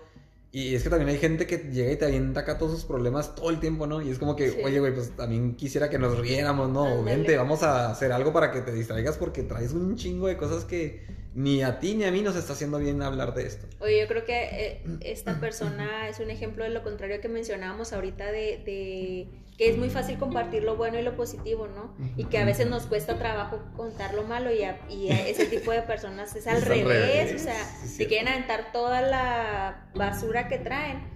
[0.51, 3.35] Y es que también hay gente que llega y te avienta acá todos sus problemas
[3.35, 4.01] todo el tiempo, ¿no?
[4.01, 4.57] Y es como que, Sí.
[4.63, 6.85] oye, güey, pues también quisiera que nos riéramos, ¿no?
[6.85, 7.17] Ándale.
[7.17, 10.63] Vente, vamos a hacer algo para que te distraigas porque traes un chingo de cosas
[10.65, 13.67] que ni a ti ni a mí nos está haciendo bien hablar de esto.
[13.79, 17.93] Oye, yo creo que eh, esta persona es un ejemplo de lo contrario que mencionábamos
[17.93, 19.27] ahorita de, de
[19.57, 21.91] que es muy fácil compartir lo bueno y lo positivo, ¿no?
[22.15, 25.45] Y que a veces nos cuesta trabajo contar lo malo y, a- y a ese
[25.47, 29.01] tipo de personas es al Es al revés, o sea, sí, te quieren aventar toda
[29.01, 31.15] la basura que traen.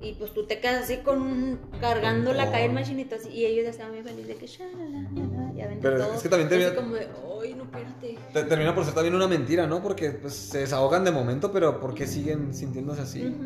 [0.00, 3.44] Y pues tú te quedas así con cargando Con la calle en machinita así, y
[3.46, 6.14] ellos ya estaban bien felices de que shalala, ya Pero todo.
[6.14, 7.06] es que también te así viene- como de,
[7.42, 8.18] ay, no, espérate.
[8.32, 9.80] Te- Termina por ser también una mentira, ¿no?
[9.80, 13.36] Porque pues, se desahogan de momento, pero ¿por qué siguen sintiéndose así?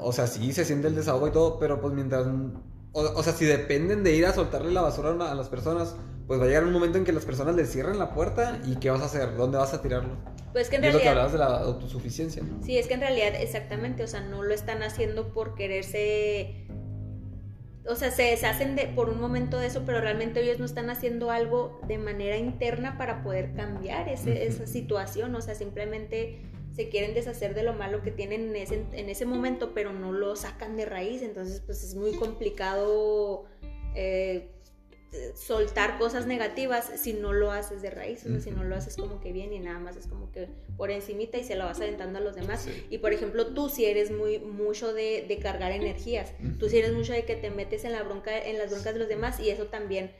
[0.00, 2.24] O sea, sí, se siente el desahogo y todo, pero pues mientras...
[2.94, 5.48] O, o sea, si dependen de ir a soltarle la basura a, una- a las
[5.48, 5.94] personas,
[6.26, 8.76] pues va a llegar un momento en que las personas les cierren la puerta y
[8.76, 9.36] ¿qué vas a hacer?
[9.36, 10.16] ¿Dónde vas a tirarlo?
[10.52, 12.64] Pues que en Y es lo que realidad hablabas de la autosuficiencia, ¿no?
[12.64, 16.66] Sí, es que en realidad, exactamente, o sea, no lo están haciendo por quererse.
[17.86, 20.88] O sea, se deshacen de, por un momento de eso, pero realmente ellos no están
[20.88, 25.34] haciendo algo de manera interna para poder cambiar ese- esa situación.
[25.34, 26.40] O sea, simplemente
[26.74, 30.12] se quieren deshacer de lo malo que tienen en ese, en ese momento, pero no
[30.12, 31.22] lo sacan de raíz.
[31.22, 33.44] Entonces, pues es muy complicado
[33.94, 34.50] eh,
[35.34, 38.96] soltar cosas negativas si no lo haces de raíz, o sea, si no lo haces
[38.96, 41.80] como que bien y nada más es como que por encimita y se lo vas
[41.80, 42.62] aventando a los demás.
[42.62, 42.86] Sí.
[42.90, 46.92] Y por ejemplo, tú si eres muy mucho de, de cargar energías, tú si eres
[46.92, 49.50] mucho de que te metes en la bronca, en las broncas de los demás y
[49.50, 50.10] eso también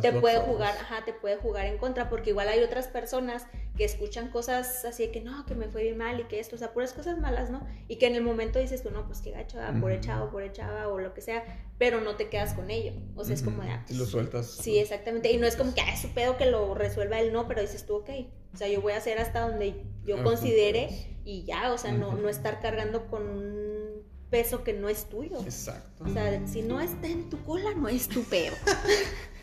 [0.00, 3.84] te puede jugar, ajá, te puede jugar en contra, porque igual hay otras personas que
[3.84, 6.58] escuchan cosas así de que no, que me fue bien mal y que esto, o
[6.58, 7.66] sea, puras cosas malas, ¿no?
[7.86, 10.42] Y que en el momento dices tú, no, pues qué gacho, ah, por echado, por
[10.42, 11.44] echada o lo que sea,
[11.76, 12.92] pero no te quedas con ello.
[13.14, 14.46] O sea, es como de, ah, lo sueltas.
[14.46, 15.30] Sí, exactamente.
[15.30, 17.60] Y no es como que ah, es su pedo que lo resuelva él, no, pero
[17.60, 18.10] dices tú, ok.
[18.54, 20.24] O sea, yo voy a hacer hasta donde yo Ajá.
[20.24, 20.88] considere
[21.24, 25.40] y ya, o sea, no, no estar cargando con un peso que no es tuyo.
[25.42, 26.04] Exacto.
[26.04, 28.54] O sea, si no está en tu cola, no es tu pedo.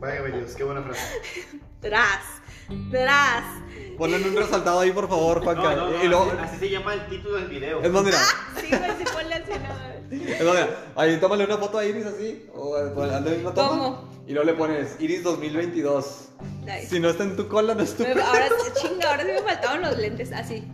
[0.00, 1.00] Vaya, Dios, qué buena frase.
[1.80, 2.20] Tras,
[2.90, 3.44] tras.
[3.98, 5.74] Ponle un resaltado ahí, por favor, Juanca.
[5.74, 6.24] No, no, no, y luego...
[6.32, 7.82] así, así se llama el título del video.
[7.82, 8.18] Es más, mira.
[8.60, 10.22] Sí, güey, sí, ponle así, no.
[10.28, 10.92] Es más, mira.
[10.96, 12.46] Ahí tómale una foto a Iris así.
[12.54, 13.68] O pues, hazle una toma.
[13.68, 14.12] ¿Cómo?
[14.26, 16.28] Y luego le pones Iris 2022.
[16.64, 16.86] Nice.
[16.88, 18.48] Si no está en tu cola, no es tu Me- Ahora,
[18.80, 20.64] chinga, ahora sí me faltaban los lentes, así.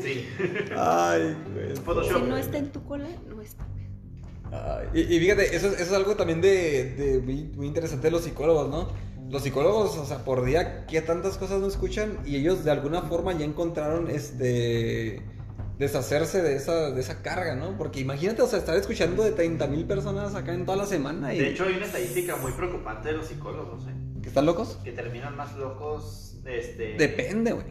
[0.00, 0.28] Sí.
[0.76, 1.76] Ay, güey.
[1.76, 2.16] Photoshop.
[2.22, 3.56] Si no está en tu cola, no es
[4.94, 8.10] y, y fíjate, eso, es- eso es algo también de, de muy, muy interesante de
[8.12, 8.88] los psicólogos, ¿no?
[9.30, 12.18] Los psicólogos, o sea, por día, ¿qué tantas cosas no escuchan?
[12.26, 15.22] Y ellos de alguna forma ya encontraron este
[15.78, 17.76] deshacerse de esa, de esa carga, ¿no?
[17.76, 21.34] Porque imagínate, o sea, estar escuchando de 30 mil personas acá en toda la semana
[21.34, 21.38] y...
[21.40, 23.94] De hecho, hay una estadística muy preocupante de los psicólogos, ¿eh?
[24.22, 24.78] ¿Que están locos?
[24.84, 26.94] Que terminan más locos, este...
[26.96, 27.66] Depende, güey.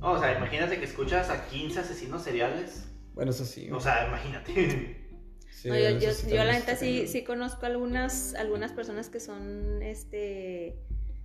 [0.00, 2.84] No, o sea, imagínate que escuchas a 15 asesinos seriales.
[3.14, 3.70] Bueno, eso sí.
[3.72, 5.07] O sea, imagínate.
[5.60, 9.08] Sí, No, yo, yo, sí yo la neta está sí, sí conozco algunas, algunas personas
[9.08, 10.76] que son este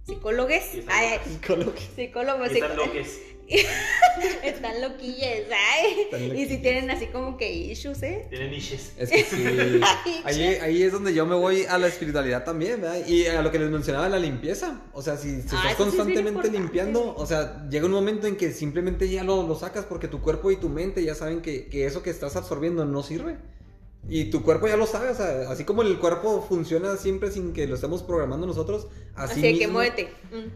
[0.06, 0.64] psicólogos.
[0.88, 1.20] Ay.
[1.26, 1.80] Psicólogos.
[1.96, 2.52] psicólogos.
[2.52, 3.20] Están loques.
[4.44, 6.02] Están loquillas, ay.
[6.02, 8.26] Están Y si tienen así como que issues, ¿eh?
[8.30, 8.94] Tienen niches.
[8.98, 9.46] Es que sí.
[10.24, 13.06] ahí, ahí es donde yo me voy a la espiritualidad también, ¿verdad?
[13.06, 14.82] Y a lo que les mencionaba, la limpieza.
[14.94, 18.38] O sea, si, si Ah, estás es constantemente limpiando, o sea, llega un momento en
[18.38, 21.68] que simplemente ya lo, lo sacas porque tu cuerpo y tu mente ya saben que,
[21.68, 23.38] que eso que estás absorbiendo no sirve.
[24.10, 25.10] Y tu cuerpo ya lo sabe,
[25.48, 29.68] así como el cuerpo funciona siempre sin que lo estemos programando nosotros, así, Así, que
[29.68, 30.10] muévete.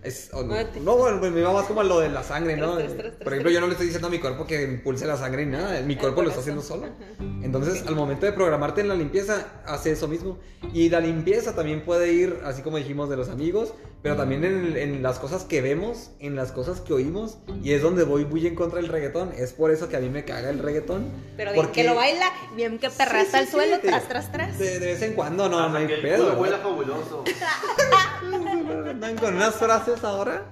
[0.03, 0.79] Es- no, Muévete.
[0.79, 2.77] no, bueno, pues me va más como a lo de la sangre, ¿no?
[2.77, 3.53] Tras, tras, tras, Por tras, ejemplo, tras.
[3.53, 5.95] yo no le estoy diciendo a mi cuerpo que impulse la sangre ni nada, mi
[5.95, 6.85] cuerpo lo está haciendo solo.
[6.87, 7.23] Ajá.
[7.43, 10.39] Entonces, al momento de programarte en la limpieza, hace eso mismo.
[10.73, 14.75] Y la limpieza también puede ir, así como dijimos, de los amigos, pero también en,
[14.77, 17.37] en las cosas que vemos, en las cosas que oímos.
[17.63, 19.31] Y es donde voy muy en contra del reggaetón.
[19.37, 21.05] Es por eso que a mí me caga el reggaetón.
[21.35, 24.03] Pero bien Porque- que lo baila, bien que perraza Sí, sí, al suelo, sí, tras,
[24.03, 24.57] de- tras, tras.
[24.57, 26.41] De, de vez en cuando, no, no hay que el pedo.
[26.41, 26.61] ¿verdad?
[26.63, 27.23] fabuloso.
[28.89, 30.43] Andan con unas frases ahora.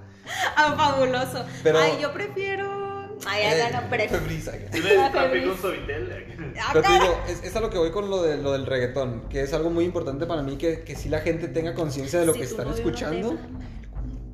[0.56, 1.46] Ah, fabuloso.
[1.64, 2.86] Pero- Ay, yo prefiero.
[3.28, 4.20] Ay, Eh, ya no, prefiero.
[4.20, 4.52] Febrisa.
[4.74, 6.54] Escapé con Suavitel.
[6.60, 8.66] Ah, Pero te digo, es, es a lo que voy con lo, de, lo del
[8.66, 12.20] reggaetón, que es algo muy importante para mí, que, que sí la gente tenga conciencia
[12.20, 13.38] de lo Si que están novio no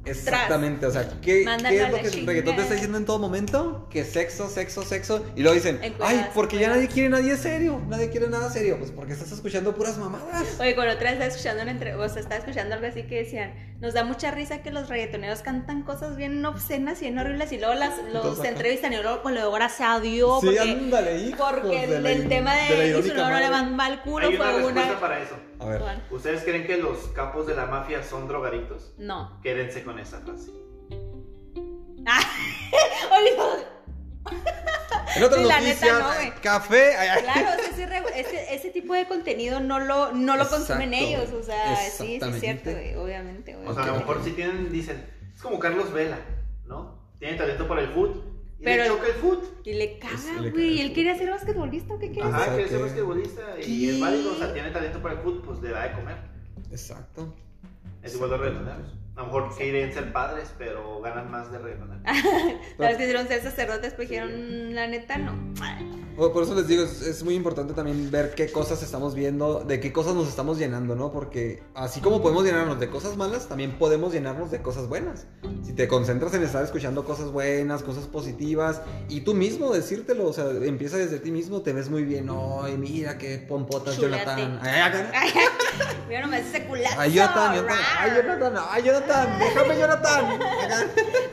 [0.04, 2.98] Exactamente, o sea, ¿qué, Mándalo ¿qué a es lo que el reggaetón te está diciendo
[2.98, 3.88] en todo momento?
[3.90, 5.26] Que sexo, sexo, sexo.
[5.36, 6.76] Y luego dicen, ay, porque ya encueradas".
[6.76, 8.78] nadie quiere nadie serio, nadie quiere nada serio.
[8.80, 10.60] Pues porque estás escuchando puras mamadas.
[10.60, 11.94] Oye, con otra vez estaba escuchando una entre...
[11.96, 15.42] o sea, estaba escuchando algo así que decían, nos da mucha risa que los reggaetoneros
[15.42, 19.22] cantan cosas bien obscenas y bien horribles y luego las, los Entonces, entrevistan y luego,
[19.22, 22.56] pues luego gracias a Dios, Sí, porque, ándale, hijos porque de el, la el tema
[22.56, 25.00] de la de, su no le van mal culo Hay una fue una...
[25.00, 25.36] para eso.
[25.62, 25.82] A ver.
[26.10, 28.94] ¿Ustedes creen que los capos de la mafia son drogaditos?
[28.98, 29.40] No.
[29.44, 30.52] Quédense con esa frase.
[32.06, 32.20] Ah,
[35.16, 36.32] En otras Sí, la noticias, neta, no, güey.
[36.42, 36.96] café.
[36.96, 37.24] ay, ay.
[37.24, 40.94] Claro, o sea, ese, re- ese, ese tipo de contenido no lo, no lo consumen
[40.94, 44.32] ellos, o sea, sí, sí es cierto, güey, obviamente, O sea, a lo mejor si
[44.32, 45.06] tienen, dicen,
[45.36, 46.18] es como Carlos Vela,
[46.66, 46.98] ¿no?
[47.20, 48.31] Tiene talento para el foot.
[48.62, 49.44] Y Pero- le choca el foot.
[49.66, 52.46] Y le caga, güey, él quería ser basquetbolista, ¿o qué quiere Ajá.
[52.46, 52.54] ser?
[52.54, 52.84] Quiere ser ¿qué?
[52.84, 53.90] basquetbolista y ¿Qué?
[53.92, 56.18] es válido, o sea, tiene talento para el foot, pues le da de comer.
[56.70, 57.34] Exacto.
[58.04, 58.94] Es igual de reggaetoneros.
[59.16, 62.02] A lo mejor quieren ser padres, pero ganan más de reggaetoneros.
[62.78, 65.34] Las que hicieron ser sacerdotes, pues dijeron, la neta, no.
[66.16, 69.62] Por, por eso les digo, es, es muy importante también ver qué cosas estamos viendo,
[69.62, 71.12] de qué cosas nos estamos llenando, ¿no?
[71.12, 75.28] Porque así como podemos llenarnos de cosas malas, también podemos llenarnos de cosas buenas.
[75.64, 80.34] Si te concentras en estar escuchando cosas buenas, cosas positivas, y tú mismo decírtelo, o
[80.34, 84.24] sea, empieza desde ti mismo, te ves muy bien, ay, mira qué pompotas, Chúlate.
[84.24, 84.60] Jonathan.
[84.62, 85.12] Ay, ay, ay.
[85.14, 85.32] Ay,
[86.08, 87.00] Mira nomás ese culazo.
[87.00, 88.12] Ay, Jonathan, Jonathan, ay.
[88.16, 89.01] Jonathan, ay, Jonathan,
[89.40, 90.40] déjame, Jonathan.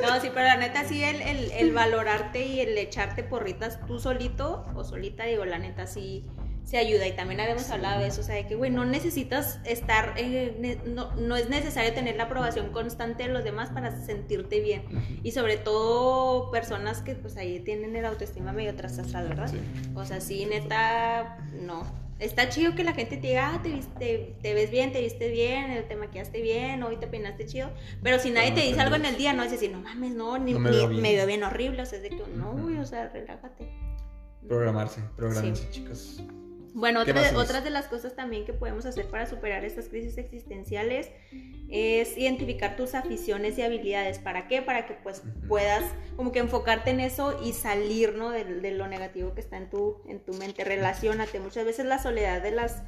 [0.00, 3.98] No, sí, pero la neta sí, el, el, el valorarte y el echarte porritas tú
[3.98, 6.24] solito o solita, digo, la neta sí
[6.64, 7.06] se ayuda.
[7.06, 10.78] Y también habíamos hablado de eso, o sea, de que, güey, no necesitas estar, eh,
[10.84, 14.84] no, no es necesario tener la aprobación constante de los demás para sentirte bien.
[15.22, 19.48] Y sobre todo personas que, pues, ahí tienen el autoestima medio trasasado, ¿verdad?
[19.48, 19.60] Sí.
[19.94, 22.07] O sea, sí, neta, no.
[22.18, 25.30] Está chido que la gente te diga, ah, te, viste, te ves bien, te viste
[25.30, 27.70] bien, eh, te maquillaste bien, hoy te peinaste chido.
[28.02, 30.14] Pero si nadie no te dice algo en el día, no es decir, no mames,
[30.14, 31.00] no, ni, No me veo bien.
[31.02, 31.82] me veo bien horrible.
[31.82, 33.68] O sea, es de que no, güey, o sea, relájate.
[34.48, 36.22] Programarse, programarse, chicos.
[36.74, 40.16] Bueno, ¿Qué otra, otras de las cosas también que podemos hacer para superar estas crisis
[40.18, 41.10] existenciales
[41.70, 44.18] es identificar tus aficiones y habilidades.
[44.18, 44.62] ¿Para qué?
[44.62, 45.84] Para que pues puedas
[46.16, 48.30] como que enfocarte en eso y salir, ¿no?
[48.30, 50.64] De, de lo negativo que está en tu, en tu mente.
[50.64, 51.40] Relaciónate.
[51.40, 52.82] Muchas veces la soledad de las...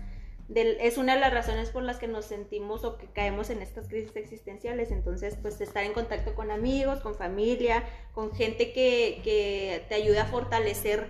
[0.49, 3.61] del- es una de las razones por las que nos sentimos o que caemos en
[3.61, 4.91] estas crisis existenciales.
[4.93, 10.20] Entonces, pues estar en contacto con amigos, con familia, con gente que, que te ayude
[10.20, 11.09] a fortalecer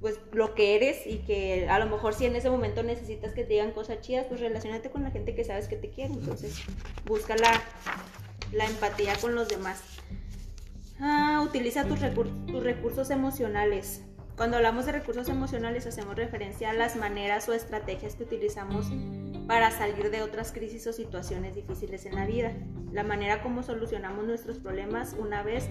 [0.00, 3.42] pues lo que eres y que a lo mejor si en ese momento necesitas que
[3.42, 6.14] te digan cosas chidas, pues relacionate con la gente que sabes que te quiere.
[6.14, 6.62] Entonces,
[7.04, 7.60] busca la,
[8.52, 9.82] la empatía con los demás.
[11.00, 14.02] Ah, utiliza tus, recur- tus recursos emocionales.
[14.36, 18.86] Cuando hablamos de recursos emocionales hacemos referencia a las maneras o estrategias que utilizamos
[19.48, 22.52] para salir de otras crisis o situaciones difíciles en la vida.
[22.92, 25.68] La manera como solucionamos nuestros problemas una vez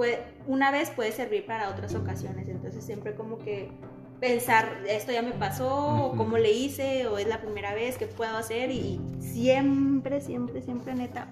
[0.00, 2.48] puede, una vez puede servir para otras ocasiones.
[2.48, 3.70] Entonces siempre como que
[4.18, 8.06] pensar, esto ya me pasó, o cómo le hice, o es la primera vez que
[8.06, 11.28] puedo hacer, y siempre, siempre, siempre neta,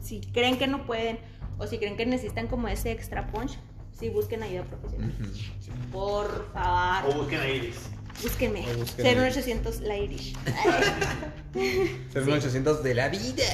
[0.00, 1.18] si creen que no pueden,
[1.58, 3.58] o si creen que necesitan como ese extra punch,
[3.92, 5.12] sí busquen ayuda profesional.
[5.60, 5.70] Sí.
[5.92, 7.90] Por O favor, busquen a Iris.
[8.22, 8.64] búsquenme.
[8.72, 9.10] O búsquenme.
[9.30, 10.34] 0800 la Irish.
[12.12, 13.44] Ser un 800 de la vida.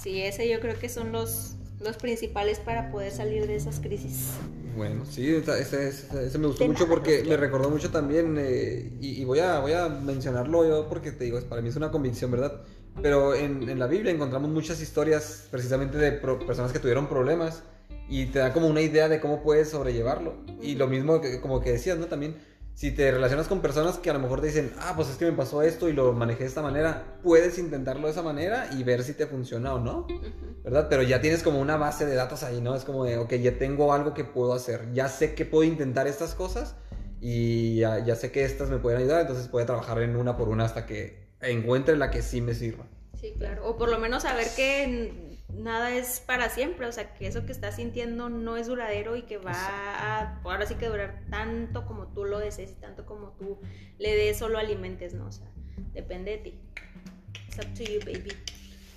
[0.00, 4.30] Sí, ese yo creo que son los, los principales para poder salir de esas crisis.
[4.76, 9.24] Bueno, sí, ese, me gustó De mucho porque me recordó mucho también, eh, y, y
[9.24, 12.60] voy, a, voy a mencionarlo yo porque te digo, para mí es una convicción, ¿verdad?
[13.00, 17.62] Pero en, en la Biblia encontramos muchas historias precisamente de pro- personas que tuvieron problemas
[18.08, 20.34] y te da como una idea de cómo puedes sobrellevarlo.
[20.62, 22.06] Y lo mismo que, como que decías, ¿no?
[22.06, 22.36] También,
[22.76, 25.24] si te relacionas con personas que a lo mejor te dicen, ah, pues es que
[25.24, 28.84] me pasó esto y lo manejé de esta manera, puedes intentarlo de esa manera y
[28.84, 30.06] ver si te funciona o no.
[30.62, 30.86] ¿verdad?
[30.90, 32.74] Pero ya tienes como una base de datos ahí, ¿no?
[32.74, 36.06] Es como de, ok, ya tengo algo que puedo hacer, ya sé que puedo intentar
[36.06, 36.76] estas cosas
[37.18, 40.36] y ya, ya sé que estas me pueden ayudar, entonces voy a trabajar en una
[40.36, 42.84] por una hasta que encuentre la que sí me sirva.
[43.18, 43.66] Sí, claro.
[43.66, 47.52] O por lo menos saber que nada es para siempre, o sea, que eso que
[47.52, 52.08] estás sintiendo no es duradero y que va a, ahora sí que durar tanto como
[52.08, 53.58] tú lo desees y tanto como tú
[53.98, 55.26] le des o lo alimentes, ¿no?
[55.26, 55.46] O sea,
[55.92, 56.60] depende de ti.
[57.48, 58.32] It's up to you, baby.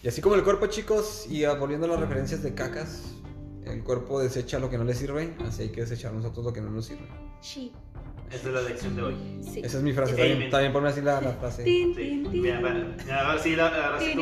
[0.03, 3.13] Y así como el cuerpo, chicos, y ah, volviendo a las referencias de cacas,
[3.65, 6.61] el cuerpo desecha lo que no le sirve, así hay que desechar nosotros lo que
[6.61, 7.07] no nos sirve.
[7.41, 7.71] Sí.
[8.31, 9.15] Esa es la lección de hoy.
[9.41, 9.61] Sí.
[9.63, 10.21] Esa es mi frase, Sí.
[10.21, 11.63] también, también ponme así la, la frase.
[11.63, 12.01] Tin, Sí.
[12.01, 12.41] tin, tin.
[12.41, 14.13] Mira, bueno, ahora sí, ahora sí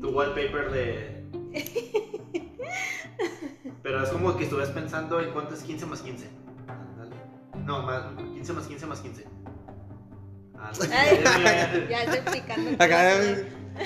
[0.08, 1.19] tu wallpaper de.
[3.82, 6.26] Pero es como que estuvieras pensando en cuánto es 15 más 15.
[6.68, 7.16] Ándale.
[7.64, 8.02] No, más,
[8.34, 9.24] 15 más 15 más 15.
[10.56, 11.88] Ah, no, Ay, ya, ya, ya.
[11.88, 12.70] ya estoy explicando.
[12.84, 13.14] Acá.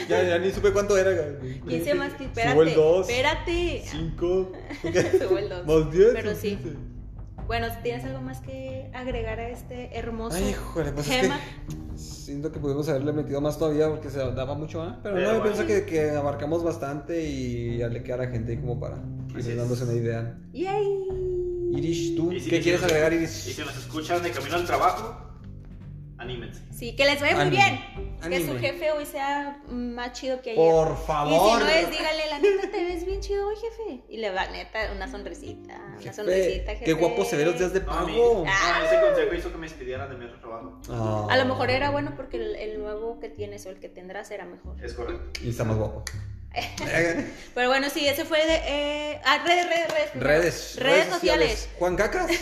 [0.09, 1.13] Ya, ya ni supe cuánto era.
[1.39, 1.61] güey.
[1.61, 2.25] 15 más que.
[2.25, 2.53] Espérate.
[2.53, 3.09] Subo el dos.
[3.09, 3.85] Espérate.
[3.87, 4.53] 5.
[5.23, 5.67] Subo el dos.
[5.67, 6.09] Más 10.
[6.15, 6.59] Pero sí.
[7.47, 11.39] Bueno, ¿tienes algo más que agregar a este hermoso Ay, híjole, pues es tema?
[11.39, 14.97] que siento que pudimos haberle metido más todavía porque se daba mucho más.
[15.03, 18.27] Pero, Pero no, yo pienso que, que abarcamos bastante y ya le queda a la
[18.29, 18.97] gente ahí como para
[19.35, 19.57] ir es.
[19.57, 20.39] dándose una idea.
[20.53, 20.87] Yay.
[21.77, 23.31] Irish, ¿tú Y si- qué y si quieres agregar, Y Iris?
[23.31, 25.17] si nos escuchan de camino al trabajo,
[26.19, 26.61] anímense.
[26.73, 27.57] Sí, que les vaya muy Anime.
[27.57, 28.17] bien.
[28.21, 28.53] Que Anime.
[28.53, 30.63] su jefe hoy sea más chido que ayer.
[30.63, 31.61] Por Y si favor.
[31.61, 34.03] no es, dígale, la neta, te ves chido hoy, jefe.
[34.09, 35.75] Y le va, neta, una sonrisita.
[35.75, 36.85] Una Jefe, sonrisita, jefe.
[36.85, 38.45] Qué guapos se ven los días de No, a mí- pago.
[38.47, 38.79] Ah.
[38.81, 40.81] no, ese consejo hizo que me despidieran de mi otro trabajo.
[40.91, 41.27] Ah.
[41.31, 44.31] A lo mejor era bueno porque el, el nuevo que tienes o el que tendrás
[44.31, 44.77] era mejor.
[44.85, 45.41] Es correcto.
[45.43, 46.05] Y está más guapo.
[47.55, 48.55] Pero bueno, sí, ese fue de.
[48.67, 50.15] Eh, ah, redes, redes, redes.
[50.15, 50.77] redes.
[50.79, 51.69] Redes sociales.
[51.79, 52.31] Juan Cacas.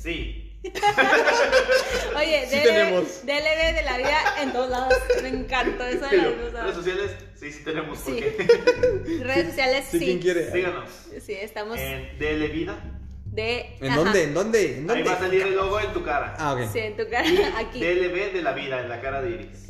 [0.00, 0.49] Sí.
[2.16, 3.22] Oye, Sí DLB, tenemos.
[3.24, 4.94] DLB de la vida en todos lados.
[5.22, 7.98] Me encantó eso de las Redes sociales, sí, sí tenemos.
[7.98, 8.20] ¿Por Sí.
[8.20, 9.20] qué?
[9.24, 10.04] Redes sociales, Sí, sí.
[10.04, 10.52] ¿quién quiere?
[10.52, 10.90] Síganos.
[11.24, 12.76] Sí, estamos En DL Vida.
[13.24, 13.76] de.
[13.80, 14.24] ¿En dónde?
[14.24, 14.78] ¿En dónde?
[14.78, 16.34] ¿En Ahí va a salir el logo en tu cara.
[16.38, 16.70] Ah, ok.
[16.72, 17.26] Sí, en tu cara.
[17.26, 17.80] Y Aquí.
[17.80, 19.66] DLB de la vida, en la cara de Iris.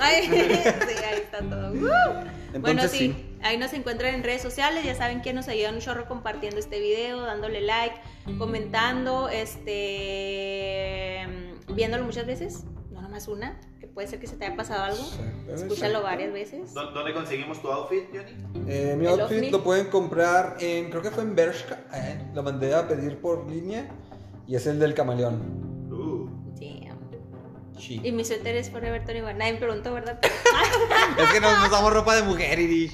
[0.00, 1.74] Ay, sí, ahí está todo.
[2.58, 3.36] Bueno, sí, sí.
[3.42, 4.84] ahí nos encuentran en redes sociales.
[4.84, 7.96] Ya saben que nos ayudan un chorro compartiendo este video, dándole like,
[8.38, 11.26] comentando, este,
[11.74, 15.02] viéndolo muchas veces, no nomás una, que puede ser que se te haya pasado algo.
[15.52, 16.72] Escúchalo varias veces.
[16.74, 18.66] ¿Dó- ¿Dónde conseguimos tu outfit, Johnny?
[18.68, 19.50] Eh, mi outfit ovni.
[19.50, 21.80] lo pueden comprar en, creo que fue en Bershka.
[21.94, 23.88] eh, lo mandé a pedir por línea
[24.46, 25.71] y es el del camaleón.
[27.78, 28.00] Sí.
[28.02, 29.32] Y mi suéter es Forever 21.
[29.34, 30.18] Nadie me preguntó, ¿verdad?
[31.18, 32.92] Es que nos, nos damos ropa de mujer, Irish.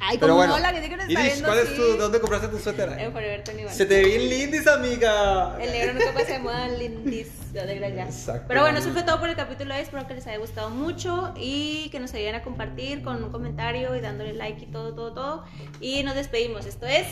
[0.00, 1.74] Ay, Pero como bueno, no, la gente que está Irish, viendo ¿cuál es sí.
[1.76, 2.98] tu, ¿dónde compraste tu suéter?
[2.98, 3.72] En Forever 21.
[3.72, 5.56] Se te ve bien lindis, amiga.
[5.60, 8.04] El negro nunca pasa de moda, lindis, lo de gracia.
[8.04, 8.44] Exacto.
[8.48, 9.84] Pero bueno, eso fue todo por el capítulo de hoy.
[9.84, 13.94] Espero que les haya gustado mucho y que nos ayuden a compartir con un comentario
[13.96, 15.44] y dándole like y todo, todo, todo.
[15.80, 16.66] Y nos despedimos.
[16.66, 17.06] Esto es.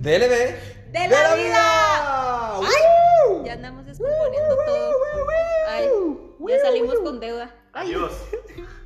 [0.00, 0.92] DLB.
[0.92, 2.58] ¡De la vida!
[2.58, 3.44] ¡Woo!
[3.44, 4.92] Ya andamos descomponiendo todo.
[5.68, 5.90] Ay,
[6.48, 7.54] ya salimos con deuda.
[7.74, 7.88] Ay.
[7.88, 8.12] Adiós.